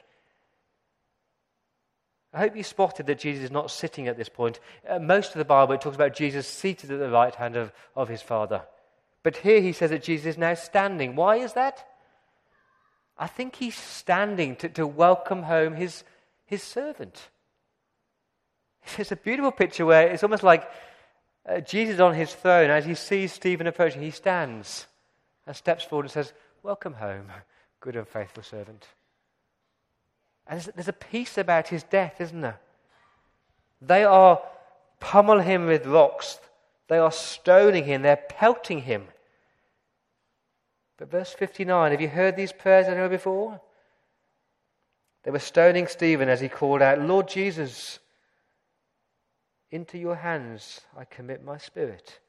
I 2.35 2.41
hope 2.41 2.57
you 2.57 2.65
spotted 2.65 3.07
that 3.07 3.21
Jesus 3.21 3.45
is 3.45 3.51
not 3.51 3.71
sitting 3.71 4.09
at 4.09 4.17
this 4.17 4.29
point. 4.29 4.61
Uh, 4.89 4.99
most 4.99 5.33
of 5.33 5.39
the 5.39 5.45
Bible, 5.45 5.75
it 5.75 5.81
talks 5.81 5.95
about 5.97 6.15
Jesus 6.15 6.47
seated 6.47 6.91
at 6.91 6.99
the 6.99 7.09
right 7.09 7.35
hand 7.35 7.57
of, 7.57 7.73
of 7.97 8.09
his 8.09 8.21
Father. 8.21 8.63
But 9.23 9.39
here 9.39 9.61
he 9.61 9.73
says 9.73 9.91
that 9.91 10.03
Jesus 10.03 10.27
is 10.27 10.39
now 10.39 10.55
standing. 10.55 11.17
Why 11.17 11.37
is 11.37 11.55
that? 11.55 11.87
I 13.17 13.27
think 13.27 13.57
he's 13.57 13.77
standing 13.77 14.57
to, 14.57 14.69
to 14.71 14.87
welcome 14.87 15.45
home 15.45 15.75
his, 15.75 16.05
his 16.45 16.63
servant. 16.63 17.31
It's 18.99 19.13
a 19.13 19.17
beautiful 19.17 19.53
picture 19.53 19.87
where 19.87 20.09
it's 20.09 20.23
almost 20.23 20.43
like 20.43 20.69
uh, 21.47 21.61
Jesus 21.61 22.01
on 22.01 22.15
his 22.15 22.33
throne. 22.33 22.71
As 22.71 22.85
he 22.85 22.95
sees 22.95 23.33
Stephen 23.33 23.67
approaching, 23.67 24.03
he 24.03 24.11
stands 24.11 24.87
and 25.47 25.55
steps 25.55 25.85
forward 25.85 26.05
and 26.05 26.13
says, 26.13 26.33
Welcome 26.63 26.95
home, 26.95 27.31
good 27.81 27.97
and 27.97 28.09
faithful 28.09 28.43
servant. 28.43 28.87
And 30.47 30.61
there's, 30.61 30.75
there's 30.75 30.89
a 30.89 30.93
peace 30.93 31.39
about 31.39 31.69
his 31.69 31.83
death, 31.83 32.21
isn't 32.21 32.41
there? 32.41 32.61
They 33.81 34.05
are 34.05 34.41
pummeling 35.01 35.47
him 35.47 35.67
with 35.67 35.87
rocks, 35.87 36.39
they 36.89 36.99
are 36.99 37.13
stoning 37.13 37.85
him, 37.85 38.03
they're 38.03 38.17
pelting 38.17 38.83
him. 38.83 39.05
But 40.97 41.11
verse 41.11 41.33
59, 41.33 41.91
have 41.91 42.01
you 42.01 42.09
heard 42.09 42.37
these 42.37 42.53
prayers 42.53 42.87
anywhere 42.87 43.09
before? 43.09 43.61
They 45.25 45.31
were 45.31 45.39
stoning 45.39 45.87
Stephen 45.87 46.29
as 46.29 46.41
he 46.41 46.49
called 46.49 46.83
out, 46.83 47.01
Lord 47.01 47.29
Jesus, 47.29 47.99
into 49.75 49.99
your 49.99 50.15
hands 50.15 50.83
I 50.97 51.05
commit 51.05 51.45
my 51.45 51.59
spirit. 51.59 52.21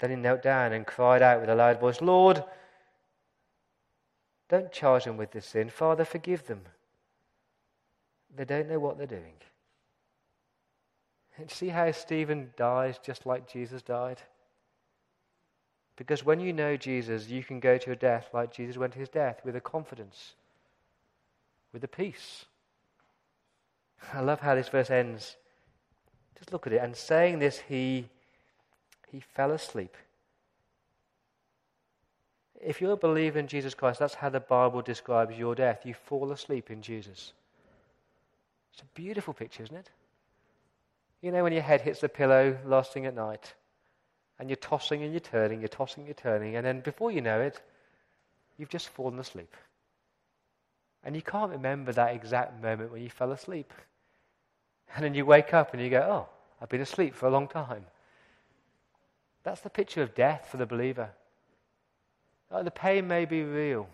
Then 0.00 0.10
he 0.10 0.16
knelt 0.16 0.42
down 0.42 0.72
and 0.72 0.84
cried 0.84 1.22
out 1.22 1.40
with 1.40 1.48
a 1.48 1.54
loud 1.54 1.80
voice, 1.80 2.00
Lord, 2.00 2.42
don't 4.48 4.72
charge 4.72 5.04
them 5.04 5.16
with 5.16 5.30
this 5.30 5.46
sin. 5.46 5.70
Father, 5.70 6.04
forgive 6.04 6.46
them. 6.46 6.62
They 8.34 8.44
don't 8.44 8.68
know 8.68 8.80
what 8.80 8.98
they're 8.98 9.06
doing. 9.06 9.36
And 11.38 11.50
see 11.50 11.68
how 11.68 11.90
Stephen 11.92 12.50
dies 12.56 12.98
just 12.98 13.26
like 13.26 13.50
Jesus 13.50 13.82
died? 13.82 14.20
Because 15.96 16.24
when 16.24 16.40
you 16.40 16.52
know 16.52 16.76
Jesus, 16.76 17.28
you 17.28 17.42
can 17.42 17.60
go 17.60 17.78
to 17.78 17.86
your 17.86 17.96
death 17.96 18.28
like 18.34 18.52
Jesus 18.52 18.76
went 18.76 18.92
to 18.94 18.98
his 18.98 19.08
death 19.08 19.40
with 19.44 19.56
a 19.56 19.60
confidence, 19.60 20.34
with 21.72 21.84
a 21.84 21.88
peace. 21.88 22.44
I 24.12 24.20
love 24.20 24.40
how 24.40 24.54
this 24.54 24.68
verse 24.68 24.90
ends. 24.90 25.36
Just 26.38 26.52
look 26.52 26.66
at 26.66 26.72
it. 26.72 26.82
And 26.82 26.94
saying 26.96 27.38
this, 27.38 27.58
he 27.68 28.08
he 29.10 29.20
fell 29.20 29.52
asleep. 29.52 29.96
If 32.60 32.80
you're 32.80 32.92
a 32.92 32.96
believer 32.96 33.38
in 33.38 33.46
Jesus 33.46 33.74
Christ, 33.74 34.00
that's 34.00 34.14
how 34.14 34.28
the 34.28 34.40
Bible 34.40 34.82
describes 34.82 35.38
your 35.38 35.54
death. 35.54 35.84
You 35.84 35.94
fall 35.94 36.32
asleep 36.32 36.70
in 36.70 36.82
Jesus. 36.82 37.32
It's 38.72 38.82
a 38.82 38.86
beautiful 38.94 39.34
picture, 39.34 39.62
isn't 39.62 39.76
it? 39.76 39.90
You 41.22 41.32
know, 41.32 41.42
when 41.42 41.52
your 41.52 41.62
head 41.62 41.80
hits 41.80 42.00
the 42.00 42.08
pillow 42.08 42.58
last 42.66 42.92
thing 42.92 43.06
at 43.06 43.14
night, 43.14 43.54
and 44.38 44.50
you're 44.50 44.56
tossing 44.56 45.02
and 45.02 45.12
you're 45.12 45.20
turning, 45.20 45.60
you're 45.60 45.68
tossing 45.68 46.02
and 46.02 46.08
you're 46.08 46.14
turning, 46.14 46.56
and 46.56 46.66
then 46.66 46.80
before 46.80 47.10
you 47.10 47.20
know 47.20 47.40
it, 47.40 47.60
you've 48.58 48.68
just 48.68 48.88
fallen 48.88 49.18
asleep. 49.18 49.54
And 51.06 51.14
you 51.14 51.22
can't 51.22 51.52
remember 51.52 51.92
that 51.92 52.16
exact 52.16 52.60
moment 52.60 52.90
when 52.90 53.00
you 53.00 53.08
fell 53.08 53.30
asleep. 53.30 53.72
And 54.92 55.04
then 55.04 55.14
you 55.14 55.24
wake 55.24 55.54
up 55.54 55.72
and 55.72 55.80
you 55.80 55.88
go, 55.88 56.00
oh, 56.00 56.28
I've 56.60 56.68
been 56.68 56.80
asleep 56.80 57.14
for 57.14 57.26
a 57.26 57.30
long 57.30 57.46
time. 57.46 57.86
That's 59.44 59.60
the 59.60 59.70
picture 59.70 60.02
of 60.02 60.16
death 60.16 60.48
for 60.50 60.56
the 60.56 60.66
believer. 60.66 61.10
the 62.50 62.72
pain 62.72 63.06
may 63.06 63.24
be 63.24 63.44
real, 63.44 63.88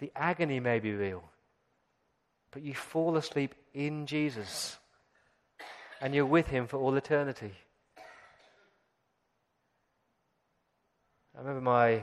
the 0.00 0.12
agony 0.14 0.60
may 0.60 0.80
be 0.80 0.92
real, 0.92 1.24
but 2.50 2.60
you 2.60 2.74
fall 2.74 3.16
asleep 3.16 3.54
in 3.72 4.04
Jesus 4.04 4.76
and 6.02 6.14
you're 6.14 6.26
with 6.26 6.48
Him 6.48 6.66
for 6.66 6.76
all 6.76 6.94
eternity. 6.94 7.52
I 11.34 11.38
remember 11.38 11.62
my, 11.62 12.02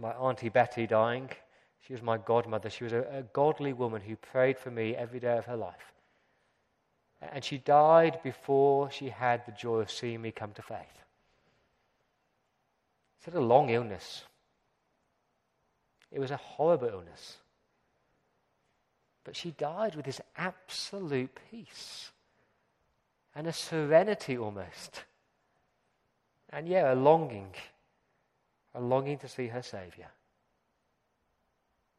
my 0.00 0.10
Auntie 0.14 0.48
Betty 0.48 0.88
dying. 0.88 1.30
She 1.86 1.92
was 1.92 2.02
my 2.02 2.16
godmother. 2.16 2.70
She 2.70 2.84
was 2.84 2.92
a, 2.92 3.02
a 3.12 3.22
godly 3.32 3.72
woman 3.72 4.02
who 4.02 4.16
prayed 4.16 4.58
for 4.58 4.70
me 4.70 4.94
every 4.94 5.20
day 5.20 5.36
of 5.36 5.46
her 5.46 5.56
life. 5.56 5.92
And 7.20 7.44
she 7.44 7.58
died 7.58 8.20
before 8.22 8.90
she 8.90 9.08
had 9.08 9.44
the 9.46 9.52
joy 9.52 9.80
of 9.80 9.90
seeing 9.90 10.22
me 10.22 10.32
come 10.32 10.52
to 10.52 10.62
faith. 10.62 11.04
She 13.20 13.30
had 13.30 13.38
a 13.38 13.44
long 13.44 13.70
illness. 13.70 14.24
It 16.10 16.18
was 16.18 16.30
a 16.30 16.36
horrible 16.36 16.88
illness. 16.88 17.38
But 19.24 19.36
she 19.36 19.52
died 19.52 19.94
with 19.94 20.04
this 20.04 20.20
absolute 20.36 21.30
peace 21.50 22.10
and 23.34 23.46
a 23.46 23.52
serenity 23.52 24.36
almost. 24.36 25.04
And 26.50 26.68
yeah, 26.68 26.92
a 26.92 26.94
longing, 26.94 27.54
a 28.74 28.80
longing 28.80 29.18
to 29.18 29.28
see 29.28 29.46
her 29.48 29.62
Saviour. 29.62 30.08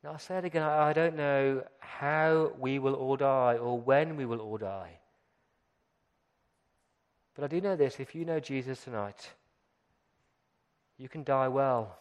Now, 0.03 0.11
I'll 0.11 0.19
say 0.19 0.37
it 0.37 0.45
again 0.45 0.63
I 0.63 0.91
don't 0.91 1.15
know 1.15 1.63
how 1.79 2.51
we 2.59 2.77
will 2.77 2.93
all 2.93 3.15
die 3.15 3.55
or 3.55 3.79
when 3.79 4.17
we 4.17 4.25
will 4.25 4.41
all 4.41 4.57
die. 4.57 4.99
But 7.35 7.45
I 7.45 7.47
do 7.47 7.61
know 7.61 7.75
this 7.75 7.99
if 7.99 8.13
you 8.13 8.25
know 8.25 8.39
Jesus 8.39 8.83
tonight, 8.83 9.31
you 10.97 11.07
can 11.07 11.23
die 11.23 11.47
well. 11.47 11.97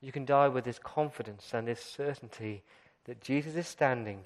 You 0.00 0.12
can 0.12 0.24
die 0.24 0.46
with 0.46 0.64
this 0.64 0.78
confidence 0.78 1.50
and 1.52 1.66
this 1.66 1.80
certainty 1.80 2.62
that 3.04 3.20
Jesus 3.20 3.56
is 3.56 3.66
standing, 3.66 4.24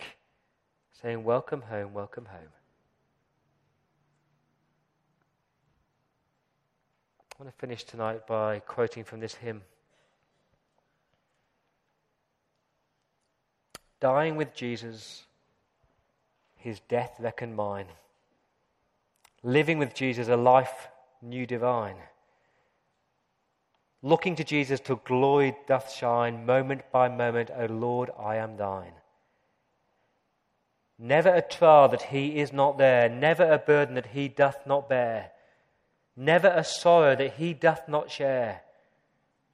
saying, 1.01 1.25
Welcome 1.25 1.63
home, 1.63 1.95
welcome 1.95 2.27
home. 2.27 2.53
I 7.33 7.43
want 7.43 7.55
to 7.55 7.59
finish 7.59 7.85
tonight 7.85 8.27
by 8.27 8.59
quoting 8.61 9.03
from 9.03 9.21
this 9.21 9.35
hymn. 9.35 9.63
Dying 14.03 14.35
with 14.35 14.53
Jesus, 14.53 15.27
his 16.57 16.81
death 16.89 17.15
reckoned 17.21 17.55
mine. 17.55 17.87
Living 19.45 19.79
with 19.79 19.95
Jesus, 19.95 20.27
a 20.27 20.37
life 20.37 20.89
new 21.23 21.47
divine. 21.47 21.95
Looking 24.03 24.35
to 24.35 24.43
Jesus 24.43 24.81
till 24.81 24.97
glory 24.97 25.55
doth 25.69 25.93
shine, 25.93 26.45
moment 26.45 26.83
by 26.91 27.09
moment, 27.09 27.53
O 27.57 27.67
Lord, 27.67 28.11
I 28.19 28.39
am 28.39 28.57
thine. 28.57 28.95
Never 30.99 31.33
a 31.33 31.41
trial 31.41 31.89
that 31.91 32.03
he 32.03 32.41
is 32.41 32.53
not 32.53 32.79
there, 32.79 33.09
never 33.09 33.49
a 33.49 33.59
burden 33.59 33.95
that 33.95 34.07
he 34.07 34.27
doth 34.27 34.67
not 34.67 34.89
bear, 34.89 35.31
never 36.17 36.49
a 36.49 36.65
sorrow 36.65 37.15
that 37.15 37.35
he 37.35 37.55
doth 37.55 37.89
not 37.89 38.11
share. 38.11 38.63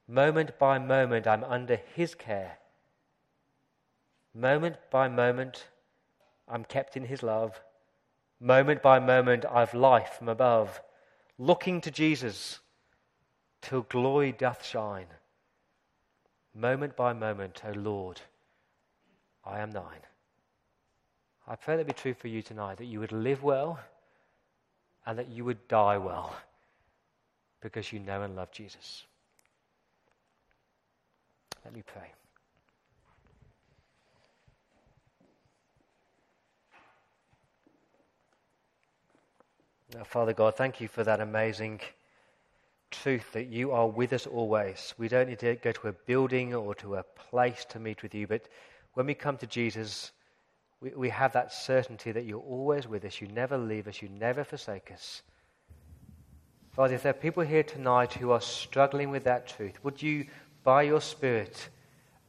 Moment 0.07 0.57
by 0.57 0.79
moment, 0.79 1.27
I'm 1.27 1.43
under 1.43 1.79
his 1.93 2.15
care. 2.15 2.57
Moment 4.39 4.77
by 4.89 5.09
moment, 5.09 5.67
I'm 6.47 6.63
kept 6.63 6.95
in 6.95 7.03
his 7.03 7.21
love. 7.21 7.59
Moment 8.39 8.81
by 8.81 8.97
moment, 8.97 9.43
I've 9.43 9.73
life 9.73 10.13
from 10.17 10.29
above. 10.29 10.79
Looking 11.37 11.81
to 11.81 11.91
Jesus 11.91 12.59
till 13.61 13.81
glory 13.81 14.31
doth 14.31 14.63
shine. 14.65 15.07
Moment 16.55 16.95
by 16.95 17.11
moment, 17.11 17.61
O 17.67 17.71
Lord, 17.71 18.21
I 19.43 19.59
am 19.59 19.71
thine. 19.71 20.05
I 21.45 21.57
pray 21.57 21.75
that 21.75 21.87
be 21.87 21.91
true 21.91 22.13
for 22.13 22.29
you 22.29 22.41
tonight, 22.41 22.77
that 22.77 22.85
you 22.85 23.01
would 23.01 23.11
live 23.11 23.43
well 23.43 23.77
and 25.05 25.19
that 25.19 25.27
you 25.27 25.43
would 25.43 25.67
die 25.67 25.97
well 25.97 26.33
because 27.59 27.91
you 27.91 27.99
know 27.99 28.21
and 28.21 28.37
love 28.37 28.51
Jesus. 28.51 29.03
Let 31.65 31.73
me 31.73 31.83
pray. 31.85 32.13
Now, 39.95 40.03
Father 40.03 40.33
God, 40.33 40.55
thank 40.55 40.79
you 40.79 40.87
for 40.87 41.03
that 41.03 41.19
amazing 41.19 41.81
truth 42.91 43.31
that 43.33 43.47
you 43.47 43.71
are 43.71 43.87
with 43.87 44.13
us 44.13 44.27
always. 44.27 44.93
We 44.99 45.07
don't 45.07 45.29
need 45.29 45.39
to 45.39 45.55
go 45.55 45.71
to 45.71 45.87
a 45.87 45.93
building 45.93 46.53
or 46.53 46.75
to 46.75 46.97
a 46.97 47.03
place 47.03 47.65
to 47.69 47.79
meet 47.79 48.03
with 48.03 48.13
you, 48.13 48.27
but 48.27 48.47
when 48.93 49.07
we 49.07 49.15
come 49.15 49.37
to 49.37 49.47
Jesus, 49.47 50.11
we, 50.79 50.91
we 50.91 51.09
have 51.09 51.33
that 51.33 51.51
certainty 51.51 52.11
that 52.11 52.25
you're 52.25 52.39
always 52.39 52.87
with 52.87 53.03
us. 53.03 53.19
You 53.19 53.29
never 53.29 53.57
leave 53.57 53.87
us, 53.87 53.99
you 53.99 54.09
never 54.09 54.43
forsake 54.43 54.91
us. 54.91 55.23
Father, 56.71 56.93
if 56.93 57.01
there 57.01 57.09
are 57.09 57.13
people 57.13 57.43
here 57.43 57.63
tonight 57.63 58.13
who 58.13 58.29
are 58.29 58.41
struggling 58.41 59.09
with 59.09 59.23
that 59.23 59.47
truth, 59.47 59.83
would 59.83 60.03
you, 60.03 60.27
by 60.63 60.83
your 60.83 61.01
Spirit, 61.01 61.69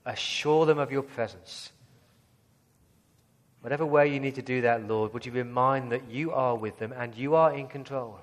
assure 0.07 0.65
them 0.65 0.79
of 0.79 0.91
your 0.91 1.03
presence? 1.03 1.73
Whatever 3.61 3.85
way 3.85 4.09
you 4.13 4.21
need 4.21 4.37
to 4.37 4.43
do 4.43 4.63
that, 4.63 4.89
Lord, 4.89 5.13
would 5.13 5.27
you 5.27 5.33
remind 5.33 5.93
that 5.93 6.11
you 6.11 6.33
are 6.33 6.57
with 6.57 6.79
them 6.79 6.93
and 6.97 7.15
you 7.15 7.35
are 7.35 7.55
in 7.55 7.69
control? 7.69 8.19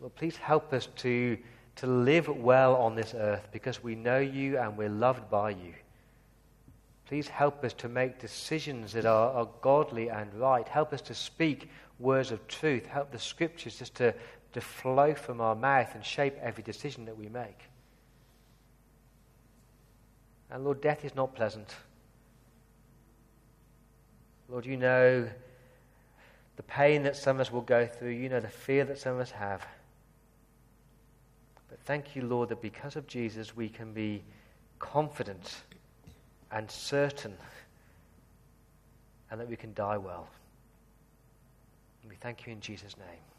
Lord, 0.00 0.14
please 0.16 0.36
help 0.36 0.72
us 0.72 0.88
to, 0.96 1.38
to 1.76 1.86
live 1.86 2.28
well 2.28 2.76
on 2.76 2.94
this 2.94 3.14
earth 3.14 3.48
because 3.52 3.82
we 3.82 3.94
know 3.94 4.18
you 4.18 4.58
and 4.58 4.76
we're 4.76 4.90
loved 4.90 5.30
by 5.30 5.50
you. 5.50 5.72
Please 7.06 7.28
help 7.28 7.64
us 7.64 7.72
to 7.74 7.88
make 7.88 8.18
decisions 8.18 8.92
that 8.92 9.06
are, 9.06 9.32
are 9.32 9.48
godly 9.60 10.08
and 10.08 10.32
right. 10.34 10.66
Help 10.66 10.92
us 10.92 11.00
to 11.02 11.14
speak 11.14 11.70
words 11.98 12.32
of 12.32 12.46
truth. 12.48 12.84
Help 12.86 13.12
the 13.12 13.18
scriptures 13.18 13.78
just 13.78 13.94
to, 13.94 14.14
to 14.52 14.60
flow 14.60 15.14
from 15.14 15.40
our 15.40 15.54
mouth 15.54 15.94
and 15.94 16.04
shape 16.04 16.36
every 16.42 16.62
decision 16.62 17.04
that 17.06 17.16
we 17.16 17.28
make. 17.28 17.60
And 20.50 20.64
Lord, 20.64 20.82
death 20.82 21.04
is 21.04 21.14
not 21.14 21.34
pleasant. 21.34 21.74
Lord, 24.52 24.66
you 24.66 24.76
know 24.76 25.26
the 26.56 26.62
pain 26.64 27.04
that 27.04 27.16
some 27.16 27.36
of 27.36 27.40
us 27.40 27.50
will 27.50 27.62
go 27.62 27.86
through. 27.86 28.10
You 28.10 28.28
know 28.28 28.38
the 28.38 28.48
fear 28.48 28.84
that 28.84 28.98
some 28.98 29.14
of 29.14 29.20
us 29.20 29.30
have. 29.30 29.66
But 31.70 31.80
thank 31.80 32.14
you, 32.14 32.20
Lord, 32.20 32.50
that 32.50 32.60
because 32.60 32.94
of 32.96 33.06
Jesus 33.06 33.56
we 33.56 33.70
can 33.70 33.94
be 33.94 34.22
confident 34.78 35.62
and 36.50 36.70
certain 36.70 37.34
and 39.30 39.40
that 39.40 39.48
we 39.48 39.56
can 39.56 39.72
die 39.72 39.96
well. 39.96 40.28
And 42.02 42.10
we 42.10 42.16
thank 42.16 42.46
you 42.46 42.52
in 42.52 42.60
Jesus' 42.60 42.98
name. 42.98 43.31